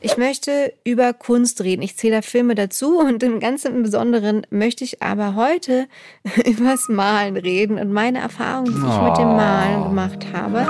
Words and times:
Ich 0.00 0.16
möchte 0.16 0.72
über 0.84 1.12
Kunst 1.12 1.60
reden. 1.62 1.82
Ich 1.82 1.96
zähle 1.96 2.16
da 2.16 2.22
Filme 2.22 2.54
dazu 2.54 3.00
und 3.00 3.20
im 3.24 3.40
ganzen 3.40 3.82
Besonderen 3.82 4.46
möchte 4.48 4.84
ich 4.84 5.02
aber 5.02 5.34
heute 5.34 5.88
übers 6.46 6.88
Malen 6.88 7.36
reden 7.36 7.78
und 7.78 7.92
meine 7.92 8.20
Erfahrungen, 8.20 8.74
die 8.74 8.78
ich 8.78 8.84
oh. 8.84 9.02
mit 9.02 9.18
dem 9.18 9.26
Malen 9.26 9.82
gemacht 9.88 10.26
habe. 10.32 10.66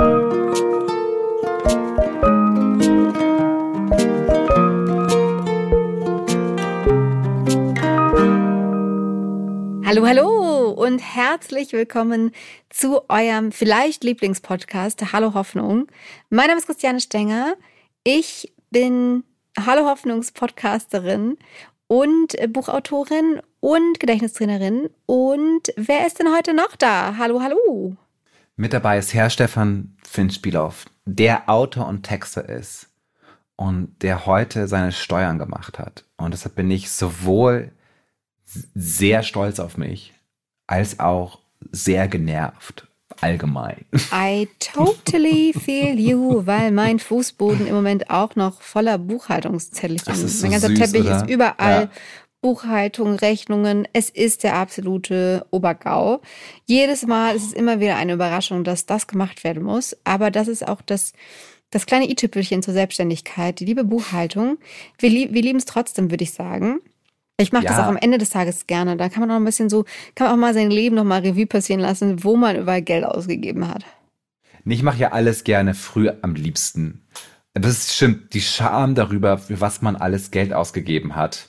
Hallo, 9.84 10.06
hallo 10.06 10.70
und 10.70 11.00
herzlich 11.00 11.74
willkommen 11.74 12.32
zu 12.70 13.02
eurem 13.10 13.52
vielleicht 13.52 14.04
Lieblingspodcast 14.04 15.12
Hallo 15.12 15.34
Hoffnung. 15.34 15.86
Mein 16.30 16.46
Name 16.46 16.60
ist 16.60 16.66
Christiane 16.66 17.00
Stenger. 17.00 17.56
Ich 18.04 18.50
bin 18.70 19.24
Hallo 19.58 19.86
Hoffnungspodcasterin 19.86 21.36
und 21.86 22.36
Buchautorin 22.52 23.40
und 23.60 23.98
Gedächtnistrainerin. 23.98 24.90
Und 25.06 25.72
wer 25.76 26.06
ist 26.06 26.18
denn 26.18 26.28
heute 26.34 26.54
noch 26.54 26.76
da? 26.76 27.16
Hallo, 27.18 27.40
hallo. 27.40 27.96
Mit 28.56 28.72
dabei 28.72 28.98
ist 28.98 29.14
Herr 29.14 29.30
Stefan 29.30 29.96
Finchspielhoff, 30.02 30.86
der 31.04 31.48
Autor 31.48 31.86
und 31.86 32.02
Texter 32.02 32.48
ist 32.48 32.88
und 33.56 34.02
der 34.02 34.26
heute 34.26 34.68
seine 34.68 34.92
Steuern 34.92 35.38
gemacht 35.38 35.78
hat. 35.78 36.04
Und 36.16 36.32
deshalb 36.32 36.54
bin 36.54 36.70
ich 36.70 36.90
sowohl 36.90 37.72
sehr 38.44 39.22
stolz 39.22 39.60
auf 39.60 39.76
mich 39.76 40.14
als 40.66 41.00
auch 41.00 41.40
sehr 41.70 42.08
genervt 42.08 42.87
allgemein. 43.20 43.84
I 44.12 44.48
totally 44.58 45.52
feel 45.52 45.98
you, 45.98 46.46
weil 46.46 46.70
mein 46.72 46.98
Fußboden 46.98 47.66
im 47.66 47.74
Moment 47.74 48.10
auch 48.10 48.36
noch 48.36 48.60
voller 48.60 48.98
Buchhaltungszettelchen 48.98 50.14
ist. 50.14 50.42
mein 50.42 50.52
ganzer 50.52 50.68
süß, 50.68 50.78
Teppich 50.78 51.06
oder? 51.06 51.16
ist 51.16 51.30
überall. 51.30 51.82
Ja. 51.82 51.90
Buchhaltung, 52.40 53.14
Rechnungen, 53.14 53.88
es 53.92 54.10
ist 54.10 54.44
der 54.44 54.54
absolute 54.54 55.44
Obergau. 55.50 56.20
Jedes 56.66 57.04
Mal 57.04 57.34
ist 57.34 57.46
es 57.46 57.52
immer 57.52 57.80
wieder 57.80 57.96
eine 57.96 58.12
Überraschung, 58.12 58.62
dass 58.62 58.86
das 58.86 59.08
gemacht 59.08 59.42
werden 59.42 59.64
muss. 59.64 59.96
Aber 60.04 60.30
das 60.30 60.46
ist 60.46 60.66
auch 60.66 60.80
das, 60.80 61.14
das 61.70 61.86
kleine 61.86 62.08
i-Tüpfelchen 62.08 62.62
zur 62.62 62.74
Selbstständigkeit, 62.74 63.58
die 63.58 63.64
liebe 63.64 63.82
Buchhaltung. 63.82 64.58
Wir, 64.98 65.10
wir 65.10 65.42
lieben 65.42 65.58
es 65.58 65.64
trotzdem, 65.64 66.12
würde 66.12 66.22
ich 66.22 66.32
sagen. 66.32 66.80
Ich 67.40 67.52
mache 67.52 67.64
ja. 67.64 67.70
das 67.70 67.78
auch 67.78 67.88
am 67.88 67.96
Ende 67.96 68.18
des 68.18 68.30
Tages 68.30 68.66
gerne. 68.66 68.96
Da 68.96 69.08
kann 69.08 69.20
man 69.20 69.30
auch 69.30 69.36
ein 69.36 69.44
bisschen 69.44 69.70
so, 69.70 69.84
kann 70.16 70.26
man 70.26 70.34
auch 70.34 70.40
mal 70.40 70.54
sein 70.54 70.70
Leben 70.70 70.96
noch 70.96 71.04
mal 71.04 71.20
Revue 71.20 71.46
passieren 71.46 71.80
lassen, 71.80 72.24
wo 72.24 72.36
man 72.36 72.56
überall 72.56 72.82
Geld 72.82 73.04
ausgegeben 73.04 73.68
hat. 73.68 73.84
Ich 74.64 74.82
mache 74.82 74.98
ja 74.98 75.12
alles 75.12 75.44
gerne 75.44 75.74
früh 75.74 76.10
am 76.20 76.34
liebsten. 76.34 77.06
Das 77.54 77.94
stimmt, 77.94 78.34
die 78.34 78.40
Scham 78.40 78.94
darüber, 78.94 79.38
für 79.38 79.60
was 79.60 79.82
man 79.82 79.96
alles 79.96 80.30
Geld 80.30 80.52
ausgegeben 80.52 81.16
hat. 81.16 81.48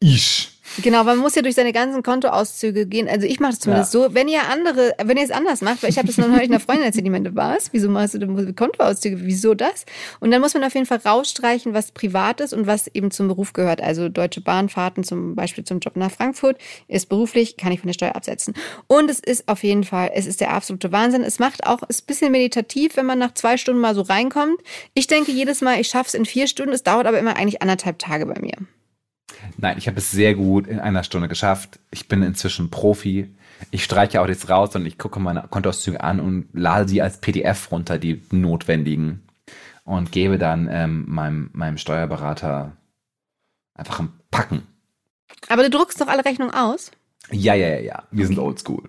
Ich. 0.00 0.53
Genau, 0.82 1.04
man 1.04 1.18
muss 1.18 1.34
ja 1.34 1.42
durch 1.42 1.54
seine 1.54 1.72
ganzen 1.72 2.02
Kontoauszüge 2.02 2.86
gehen. 2.86 3.08
Also 3.08 3.26
ich 3.26 3.40
mache 3.40 3.52
es 3.52 3.60
zumindest 3.60 3.94
ja. 3.94 4.00
so. 4.00 4.14
Wenn 4.14 4.28
ihr 4.28 4.48
andere, 4.50 4.94
wenn 5.04 5.16
ihr 5.16 5.24
es 5.24 5.30
anders 5.30 5.60
macht, 5.60 5.82
weil 5.82 5.90
ich 5.90 5.98
habe 5.98 6.06
das 6.06 6.18
noch 6.18 6.28
neulich 6.28 6.48
einer 6.48 6.60
Freundin 6.60 6.86
erzählt, 6.86 7.04
die 7.04 7.10
meinte, 7.10 7.34
was? 7.34 7.72
Wieso 7.72 7.88
machst 7.88 8.14
du 8.14 8.18
denn 8.18 8.54
Kontoauszüge? 8.54 9.18
Wieso 9.20 9.54
das? 9.54 9.84
Und 10.20 10.30
dann 10.30 10.40
muss 10.40 10.54
man 10.54 10.64
auf 10.64 10.74
jeden 10.74 10.86
Fall 10.86 10.98
rausstreichen, 11.04 11.74
was 11.74 11.92
privat 11.92 12.40
ist 12.40 12.52
und 12.52 12.66
was 12.66 12.88
eben 12.88 13.10
zum 13.10 13.28
Beruf 13.28 13.52
gehört. 13.52 13.82
Also 13.82 14.08
Deutsche 14.08 14.40
Bahnfahrten 14.40 15.04
zum 15.04 15.34
Beispiel 15.34 15.64
zum 15.64 15.80
Job 15.80 15.96
nach 15.96 16.10
Frankfurt 16.10 16.56
ist 16.88 17.08
beruflich, 17.08 17.56
kann 17.56 17.72
ich 17.72 17.80
von 17.80 17.88
der 17.88 17.94
Steuer 17.94 18.16
absetzen. 18.16 18.54
Und 18.86 19.10
es 19.10 19.20
ist 19.20 19.48
auf 19.48 19.62
jeden 19.62 19.84
Fall, 19.84 20.10
es 20.14 20.26
ist 20.26 20.40
der 20.40 20.52
absolute 20.52 20.92
Wahnsinn. 20.92 21.22
Es 21.22 21.38
macht 21.38 21.66
auch, 21.66 21.82
ist 21.88 22.04
ein 22.04 22.06
bisschen 22.06 22.32
meditativ, 22.32 22.96
wenn 22.96 23.06
man 23.06 23.18
nach 23.18 23.34
zwei 23.34 23.56
Stunden 23.56 23.80
mal 23.80 23.94
so 23.94 24.02
reinkommt. 24.02 24.58
Ich 24.94 25.06
denke 25.06 25.32
jedes 25.32 25.60
Mal, 25.60 25.80
ich 25.80 25.88
schaffe 25.88 26.08
es 26.08 26.14
in 26.14 26.24
vier 26.24 26.46
Stunden. 26.46 26.72
Es 26.72 26.82
dauert 26.82 27.06
aber 27.06 27.18
immer 27.18 27.36
eigentlich 27.36 27.62
anderthalb 27.62 27.98
Tage 27.98 28.26
bei 28.26 28.40
mir. 28.40 28.54
Nein, 29.56 29.78
ich 29.78 29.86
habe 29.86 29.98
es 29.98 30.10
sehr 30.10 30.34
gut 30.34 30.66
in 30.66 30.80
einer 30.80 31.04
Stunde 31.04 31.28
geschafft. 31.28 31.78
Ich 31.90 32.08
bin 32.08 32.22
inzwischen 32.22 32.70
Profi. 32.70 33.34
Ich 33.70 33.84
streiche 33.84 34.20
auch 34.20 34.28
jetzt 34.28 34.48
raus 34.48 34.74
und 34.74 34.86
ich 34.86 34.98
gucke 34.98 35.20
meine 35.20 35.42
Kontoauszüge 35.48 36.02
an 36.02 36.20
und 36.20 36.48
lade 36.52 36.88
sie 36.88 37.02
als 37.02 37.20
PDF 37.20 37.70
runter, 37.70 37.98
die 37.98 38.22
notwendigen. 38.30 39.22
Und 39.84 40.12
gebe 40.12 40.38
dann 40.38 40.68
ähm, 40.70 41.04
meinem, 41.06 41.50
meinem 41.52 41.76
Steuerberater 41.76 42.76
einfach 43.74 44.00
ein 44.00 44.12
Packen. 44.30 44.62
Aber 45.48 45.62
du 45.62 45.70
druckst 45.70 46.00
doch 46.00 46.08
alle 46.08 46.24
Rechnungen 46.24 46.54
aus? 46.54 46.90
Ja, 47.30 47.54
ja, 47.54 47.68
ja, 47.68 47.80
ja. 47.80 48.02
Wir 48.10 48.26
sind 48.26 48.38
oldschool. 48.38 48.88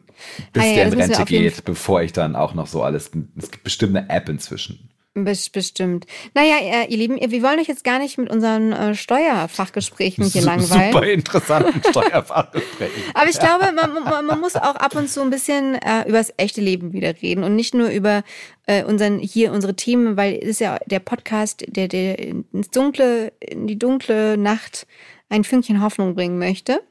Bis 0.53 0.63
ah, 0.63 0.65
ja, 0.65 0.73
der 0.75 0.87
in 0.87 0.93
Rente 0.93 1.25
geht, 1.25 1.65
bevor 1.65 2.01
ich 2.01 2.13
dann 2.13 2.35
auch 2.35 2.53
noch 2.53 2.67
so 2.67 2.83
alles. 2.83 3.11
Es 3.35 3.51
gibt 3.51 3.63
bestimmt 3.63 3.95
eine 3.95 4.09
App 4.09 4.29
inzwischen. 4.29 4.89
Bestimmt. 5.15 6.05
Naja, 6.33 6.85
ihr 6.89 6.97
Lieben, 6.97 7.17
wir 7.17 7.41
wollen 7.41 7.57
euch 7.57 7.69
jetzt 7.69 7.85
gar 7.85 7.99
nicht 7.99 8.17
mit 8.17 8.29
unseren 8.29 8.73
äh, 8.73 8.95
Steuerfachgesprächen 8.95 10.25
hier 10.25 10.41
langweilen. 10.41 10.91
Super 10.91 11.05
interessanten 11.07 11.81
Steuerfachgesprächen. 11.89 13.01
Aber 13.13 13.29
ich 13.29 13.39
glaube, 13.39 13.71
man, 13.71 13.93
man, 13.93 14.25
man, 14.25 14.39
muss 14.41 14.57
auch 14.57 14.75
ab 14.75 14.93
und 14.93 15.09
zu 15.09 15.21
ein 15.21 15.29
bisschen 15.29 15.75
äh, 15.75 16.01
über 16.01 16.17
das 16.17 16.33
echte 16.35 16.59
Leben 16.59 16.91
wieder 16.91 17.13
reden 17.21 17.45
und 17.45 17.55
nicht 17.55 17.73
nur 17.73 17.87
über 17.87 18.23
äh, 18.65 18.83
unseren 18.83 19.19
hier 19.19 19.53
unsere 19.53 19.77
Themen, 19.77 20.17
weil 20.17 20.37
es 20.41 20.49
ist 20.49 20.59
ja 20.59 20.79
der 20.85 20.99
Podcast, 20.99 21.63
der, 21.65 21.87
der 21.87 22.19
ins 22.19 22.69
dunkle, 22.71 23.31
in 23.39 23.67
die 23.67 23.79
dunkle 23.79 24.37
Nacht 24.37 24.85
ein 25.29 25.45
Fünkchen 25.45 25.81
Hoffnung 25.81 26.15
bringen 26.15 26.39
möchte. 26.39 26.81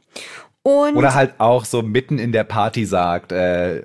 Und 0.63 0.97
Oder 0.97 1.13
halt 1.13 1.35
auch 1.37 1.67
so 1.67 1.83
mitten 1.83 2.19
in 2.19 2.33
der 2.33 2.45
Party 2.45 2.87
sagt, 2.87 3.33
äh, 3.33 3.83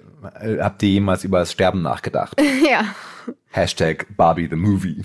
habt 0.61 0.81
ihr 0.81 0.89
jemals 0.89 1.25
über 1.25 1.39
das 1.39 1.51
Sterben 1.51 1.81
nachgedacht? 1.81 2.41
ja. 2.69 2.85
Hashtag 3.51 4.05
Barbie 4.15 4.47
the 4.49 4.55
Movie. 4.55 5.03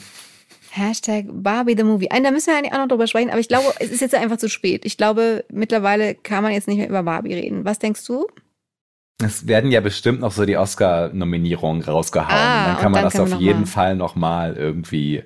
Hashtag 0.70 1.26
Barbie 1.28 1.76
the 1.76 1.84
Movie. 1.84 2.10
Ein, 2.10 2.24
da 2.24 2.30
müssen 2.30 2.48
wir 2.48 2.58
eigentlich 2.58 2.72
auch 2.72 2.78
noch 2.78 2.88
drüber 2.88 3.06
sprechen, 3.06 3.30
aber 3.30 3.38
ich 3.38 3.48
glaube, 3.48 3.72
es 3.78 3.90
ist 3.90 4.00
jetzt 4.00 4.14
einfach 4.14 4.38
zu 4.38 4.48
spät. 4.48 4.84
Ich 4.84 4.96
glaube, 4.96 5.44
mittlerweile 5.52 6.14
kann 6.14 6.42
man 6.42 6.52
jetzt 6.52 6.66
nicht 6.66 6.78
mehr 6.78 6.88
über 6.88 7.02
Barbie 7.02 7.34
reden. 7.34 7.64
Was 7.64 7.78
denkst 7.78 8.04
du? 8.06 8.26
Es 9.22 9.46
werden 9.46 9.70
ja 9.70 9.80
bestimmt 9.80 10.20
noch 10.20 10.32
so 10.32 10.44
die 10.44 10.56
Oscar-Nominierungen 10.56 11.82
rausgehauen. 11.82 12.28
Ah, 12.30 12.66
dann 12.66 12.78
kann 12.78 12.92
man 12.92 13.02
dann 13.02 13.12
das 13.12 13.20
auf 13.20 13.40
jeden 13.40 13.60
mal. 13.60 13.66
Fall 13.66 13.96
nochmal 13.96 14.56
irgendwie 14.56 15.22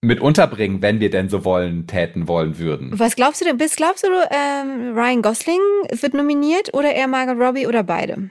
mit 0.00 0.20
unterbringen, 0.20 0.80
wenn 0.80 1.00
wir 1.00 1.10
denn 1.10 1.28
so 1.28 1.44
wollen, 1.44 1.86
täten 1.86 2.28
wollen 2.28 2.58
würden. 2.58 2.98
Was 2.98 3.16
glaubst 3.16 3.40
du 3.40 3.44
denn? 3.44 3.58
Bist 3.58 3.76
glaubst 3.76 4.04
du, 4.04 4.08
ähm, 4.08 4.96
Ryan 4.96 5.22
Gosling 5.22 5.60
wird 5.90 6.14
nominiert 6.14 6.72
oder 6.72 6.94
eher 6.94 7.08
Margot 7.08 7.38
Robbie 7.38 7.66
oder 7.66 7.82
beide? 7.82 8.30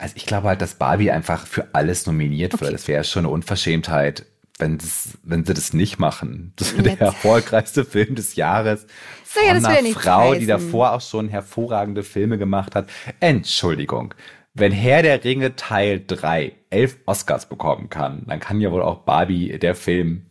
Also 0.00 0.14
ich 0.16 0.24
glaube 0.24 0.48
halt, 0.48 0.62
dass 0.62 0.76
Barbie 0.76 1.10
einfach 1.10 1.46
für 1.46 1.68
alles 1.74 2.06
nominiert 2.06 2.54
okay. 2.54 2.64
wird. 2.64 2.74
Das 2.74 2.88
wäre 2.88 3.04
schon 3.04 3.26
eine 3.26 3.34
Unverschämtheit, 3.34 4.24
wenn, 4.58 4.78
das, 4.78 5.18
wenn 5.22 5.44
sie 5.44 5.52
das 5.52 5.74
nicht 5.74 5.98
machen. 5.98 6.54
Das 6.56 6.72
wäre 6.72 6.84
der 6.84 7.00
erfolgreichste 7.00 7.84
Film 7.84 8.14
des 8.14 8.34
Jahres 8.34 8.86
von 9.24 9.42
naja, 9.60 9.78
einer 9.78 9.88
Frau, 9.90 10.30
heißen. 10.30 10.40
die 10.40 10.46
davor 10.46 10.92
auch 10.92 11.02
schon 11.02 11.28
hervorragende 11.28 12.02
Filme 12.02 12.38
gemacht 12.38 12.74
hat. 12.74 12.88
Entschuldigung. 13.20 14.14
Wenn 14.54 14.72
Herr 14.72 15.02
der 15.02 15.22
Ringe 15.22 15.54
Teil 15.54 16.02
3 16.06 16.52
elf 16.70 16.96
Oscars 17.04 17.46
bekommen 17.46 17.90
kann, 17.90 18.24
dann 18.26 18.40
kann 18.40 18.60
ja 18.60 18.72
wohl 18.72 18.82
auch 18.82 19.00
Barbie, 19.00 19.58
der 19.58 19.74
Film, 19.74 20.26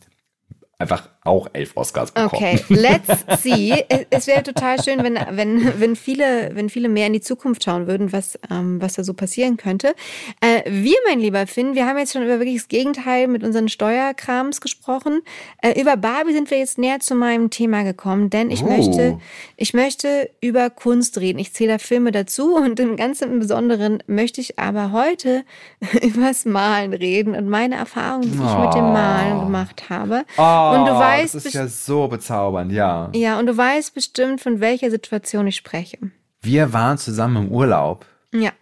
einfach 0.78 1.08
auch 1.22 1.48
elf 1.52 1.76
Oscars 1.76 2.12
bekommen. 2.12 2.30
Okay, 2.32 2.64
let's 2.70 3.42
see. 3.42 3.84
es 4.10 4.26
wäre 4.26 4.42
total 4.42 4.82
schön, 4.82 5.02
wenn, 5.02 5.18
wenn, 5.30 5.78
wenn, 5.78 5.94
viele, 5.94 6.50
wenn 6.54 6.70
viele 6.70 6.88
mehr 6.88 7.06
in 7.06 7.12
die 7.12 7.20
Zukunft 7.20 7.62
schauen 7.62 7.86
würden, 7.86 8.12
was, 8.12 8.38
ähm, 8.50 8.80
was 8.80 8.94
da 8.94 9.04
so 9.04 9.12
passieren 9.12 9.58
könnte. 9.58 9.94
Äh, 10.40 10.62
wir, 10.66 10.96
mein 11.06 11.20
lieber 11.20 11.46
Finn, 11.46 11.74
wir 11.74 11.86
haben 11.86 11.98
jetzt 11.98 12.14
schon 12.14 12.22
über 12.22 12.38
wirklich 12.38 12.56
das 12.56 12.68
Gegenteil 12.68 13.28
mit 13.28 13.44
unseren 13.44 13.68
Steuerkrams 13.68 14.62
gesprochen. 14.62 15.20
Äh, 15.60 15.78
über 15.78 15.98
Barbie 15.98 16.32
sind 16.32 16.50
wir 16.50 16.58
jetzt 16.58 16.78
näher 16.78 17.00
zu 17.00 17.14
meinem 17.14 17.50
Thema 17.50 17.82
gekommen, 17.82 18.30
denn 18.30 18.50
ich 18.50 18.62
oh. 18.62 18.68
möchte, 18.68 19.18
ich 19.56 19.74
möchte 19.74 20.30
über 20.40 20.70
Kunst 20.70 21.18
reden. 21.18 21.38
Ich 21.38 21.52
zähle 21.52 21.72
da 21.72 21.78
Filme 21.78 22.12
dazu 22.12 22.56
und 22.56 22.80
im 22.80 22.96
ganzen 22.96 23.38
Besonderen 23.40 24.02
möchte 24.06 24.40
ich 24.40 24.58
aber 24.58 24.92
heute 24.92 25.44
übers 26.02 26.46
Malen 26.46 26.94
reden 26.94 27.34
und 27.34 27.46
meine 27.46 27.76
Erfahrungen, 27.76 28.32
die 28.32 28.38
ich 28.38 28.40
oh. 28.40 28.64
mit 28.64 28.72
dem 28.72 28.92
Malen 28.92 29.40
gemacht 29.40 29.90
habe. 29.90 30.24
Oh. 30.38 30.72
Und 30.74 30.86
du 30.86 30.94
weißt, 30.94 31.10
weißt. 31.22 31.34
Das 31.34 31.46
ist 31.46 31.54
ja 31.54 31.66
so 31.66 32.08
bezaubernd, 32.08 32.72
ja. 32.72 33.10
Ja, 33.14 33.38
und 33.38 33.46
du 33.46 33.56
weißt 33.56 33.94
bestimmt, 33.94 34.40
von 34.40 34.60
welcher 34.60 34.90
Situation 34.90 35.46
ich 35.46 35.56
spreche. 35.56 35.98
Wir 36.42 36.72
waren 36.72 36.98
zusammen 36.98 37.44
im 37.44 37.52
Urlaub. 37.52 38.06
Ja. 38.32 38.52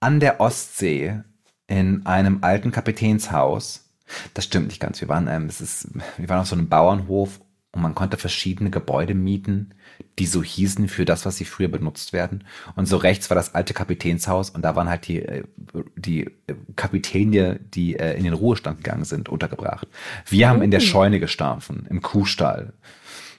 An 0.00 0.20
der 0.20 0.40
Ostsee 0.40 1.20
in 1.66 2.04
einem 2.04 2.38
alten 2.42 2.72
Kapitänshaus. 2.72 3.88
Das 4.34 4.44
stimmt 4.44 4.68
nicht 4.68 4.80
ganz. 4.80 5.00
Wir 5.00 5.08
waren, 5.08 5.28
ähm, 5.28 5.46
es 5.46 5.60
ist, 5.60 5.88
wir 6.18 6.28
waren 6.28 6.40
auf 6.40 6.46
so 6.46 6.56
einem 6.56 6.68
Bauernhof 6.68 7.40
und 7.74 7.82
man 7.82 7.94
konnte 7.94 8.16
verschiedene 8.16 8.70
Gebäude 8.70 9.14
mieten, 9.14 9.74
die 10.18 10.26
so 10.26 10.42
hießen 10.42 10.88
für 10.88 11.04
das, 11.04 11.26
was 11.26 11.36
sie 11.36 11.44
früher 11.44 11.68
benutzt 11.68 12.12
werden. 12.12 12.44
Und 12.76 12.86
so 12.86 12.96
rechts 12.96 13.30
war 13.30 13.34
das 13.34 13.54
alte 13.54 13.74
Kapitänshaus 13.74 14.50
und 14.50 14.62
da 14.62 14.76
waren 14.76 14.88
halt 14.88 15.08
die, 15.08 15.20
äh, 15.20 15.44
die 15.96 16.30
Kapitäne, 16.76 17.58
die 17.60 17.96
äh, 17.98 18.16
in 18.16 18.24
den 18.24 18.32
Ruhestand 18.32 18.78
gegangen 18.78 19.04
sind, 19.04 19.28
untergebracht. 19.28 19.88
Wir 20.26 20.48
haben 20.48 20.62
in 20.62 20.70
der 20.70 20.80
oh. 20.80 20.84
Scheune 20.84 21.18
gestampfen, 21.20 21.86
im 21.90 22.00
Kuhstall. 22.00 22.74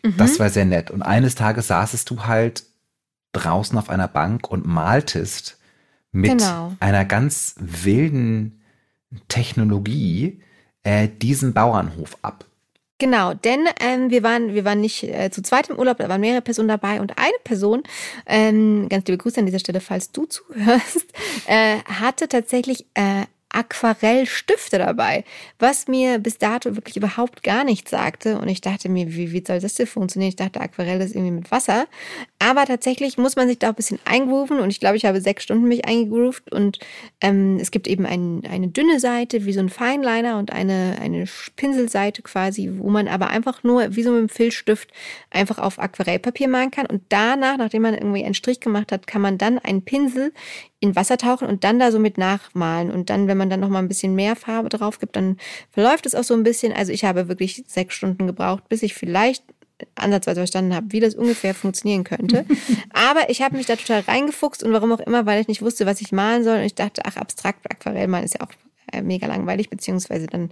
Mhm. 0.03 0.17
Das 0.17 0.39
war 0.39 0.49
sehr 0.49 0.65
nett. 0.65 0.91
Und 0.91 1.01
eines 1.01 1.35
Tages 1.35 1.67
saßest 1.67 2.09
du 2.09 2.25
halt 2.25 2.63
draußen 3.31 3.77
auf 3.77 3.89
einer 3.89 4.07
Bank 4.07 4.49
und 4.49 4.65
maltest 4.65 5.57
mit 6.11 6.39
genau. 6.39 6.75
einer 6.79 7.05
ganz 7.05 7.55
wilden 7.59 8.61
Technologie 9.27 10.41
äh, 10.83 11.07
diesen 11.07 11.53
Bauernhof 11.53 12.17
ab. 12.21 12.45
Genau, 12.97 13.33
denn 13.33 13.67
ähm, 13.81 14.09
wir 14.09 14.23
waren 14.23 14.53
wir 14.53 14.63
waren 14.63 14.79
nicht 14.79 15.03
äh, 15.03 15.29
zu 15.29 15.41
zweit 15.41 15.69
im 15.69 15.77
Urlaub, 15.77 15.97
da 15.97 16.07
waren 16.07 16.21
mehrere 16.21 16.41
Personen 16.41 16.69
dabei 16.69 17.01
und 17.01 17.17
eine 17.17 17.37
Person, 17.43 17.83
ähm, 18.25 18.87
ganz 18.87 19.05
liebe 19.05 19.17
Grüße 19.17 19.37
an 19.37 19.45
dieser 19.45 19.59
Stelle, 19.59 19.81
falls 19.81 20.13
du 20.13 20.25
zuhörst, 20.25 21.05
äh, 21.47 21.79
hatte 21.83 22.29
tatsächlich 22.29 22.85
äh, 22.93 23.25
Aquarellstifte 23.49 24.77
dabei, 24.77 25.23
was 25.59 25.87
mir 25.87 26.19
bis 26.19 26.37
dato 26.37 26.75
wirklich 26.75 26.97
überhaupt 26.97 27.41
gar 27.41 27.63
nichts 27.63 27.91
sagte. 27.91 28.37
Und 28.37 28.49
ich 28.49 28.59
dachte 28.59 28.89
mir, 28.89 29.13
wie, 29.15 29.31
wie 29.31 29.43
soll 29.45 29.59
das 29.59 29.75
denn 29.75 29.87
funktionieren? 29.87 30.29
Ich 30.29 30.35
dachte, 30.35 30.59
Aquarell 30.59 30.99
ist 30.99 31.15
irgendwie 31.15 31.31
mit 31.31 31.51
Wasser. 31.51 31.87
Aber 32.39 32.65
tatsächlich 32.65 33.17
muss 33.17 33.37
man 33.37 33.47
sich 33.47 33.57
da 33.57 33.69
ein 33.69 33.75
bisschen 33.75 33.99
eingrooven. 34.03 34.59
Und 34.59 34.71
ich 34.71 34.81
glaube, 34.81 34.97
ich 34.97 35.05
habe 35.05 35.21
sechs 35.21 35.43
Stunden 35.43 35.69
mich 35.69 35.85
eingegroovt. 35.85 36.51
Und 36.51 36.79
ähm, 37.21 37.57
es 37.61 37.71
gibt 37.71 37.87
eben 37.87 38.05
ein, 38.05 38.43
eine 38.49 38.67
dünne 38.67 38.99
Seite, 38.99 39.45
wie 39.45 39.53
so 39.53 39.61
ein 39.61 39.69
Feinliner 39.69 40.37
und 40.37 40.51
eine, 40.51 40.97
eine 41.01 41.25
Pinselseite 41.55 42.23
quasi, 42.23 42.71
wo 42.75 42.89
man 42.89 43.07
aber 43.07 43.29
einfach 43.29 43.63
nur, 43.63 43.95
wie 43.95 44.03
so 44.03 44.11
mit 44.11 44.19
einem 44.19 44.29
Filzstift, 44.29 44.91
einfach 45.29 45.59
auf 45.59 45.79
Aquarellpapier 45.79 46.49
malen 46.49 46.71
kann. 46.71 46.87
Und 46.87 47.03
danach, 47.09 47.57
nachdem 47.57 47.83
man 47.83 47.93
irgendwie 47.93 48.25
einen 48.25 48.33
Strich 48.33 48.59
gemacht 48.59 48.91
hat, 48.91 49.07
kann 49.07 49.21
man 49.21 49.37
dann 49.37 49.59
einen 49.59 49.83
Pinsel 49.83 50.33
in 50.79 50.95
Wasser 50.95 51.17
tauchen 51.17 51.47
und 51.47 51.63
dann 51.63 51.79
da 51.79 51.91
so 51.91 51.99
mit 51.99 52.17
nachmalen. 52.17 52.91
Und 52.91 53.09
dann, 53.09 53.27
wenn 53.27 53.37
man 53.37 53.49
dann 53.49 53.59
noch 53.59 53.69
mal 53.69 53.79
ein 53.79 53.87
bisschen 53.87 54.15
mehr 54.15 54.35
Farbe 54.35 54.69
drauf 54.69 54.99
gibt, 54.99 55.15
dann 55.15 55.37
verläuft 55.71 56.05
es 56.05 56.15
auch 56.15 56.23
so 56.23 56.33
ein 56.33 56.43
bisschen. 56.43 56.73
Also 56.73 56.91
ich 56.91 57.05
habe 57.05 57.27
wirklich 57.27 57.63
sechs 57.67 57.95
Stunden 57.95 58.27
gebraucht, 58.27 58.67
bis 58.69 58.83
ich 58.83 58.93
vielleicht 58.93 59.43
ansatzweise 59.95 60.41
verstanden 60.41 60.73
habe, 60.73 60.87
wie 60.91 60.99
das 60.99 61.15
ungefähr 61.15 61.53
funktionieren 61.53 62.03
könnte. 62.03 62.45
Aber 62.93 63.29
ich 63.29 63.41
habe 63.41 63.57
mich 63.57 63.65
da 63.65 63.75
total 63.75 64.01
reingefuchst 64.01 64.63
und 64.63 64.71
warum 64.71 64.91
auch 64.91 64.99
immer, 64.99 65.25
weil 65.25 65.41
ich 65.41 65.47
nicht 65.47 65.61
wusste, 65.61 65.85
was 65.85 66.01
ich 66.01 66.11
malen 66.11 66.43
soll. 66.43 66.57
Und 66.57 66.63
ich 66.63 66.75
dachte, 66.75 67.01
ach, 67.05 67.17
abstrakt 67.17 67.69
Aquarell 67.69 68.07
malen 68.07 68.25
ist 68.25 68.35
ja 68.35 68.41
auch 68.41 68.51
mega 69.01 69.27
langweilig, 69.27 69.69
beziehungsweise 69.69 70.27
dann 70.27 70.51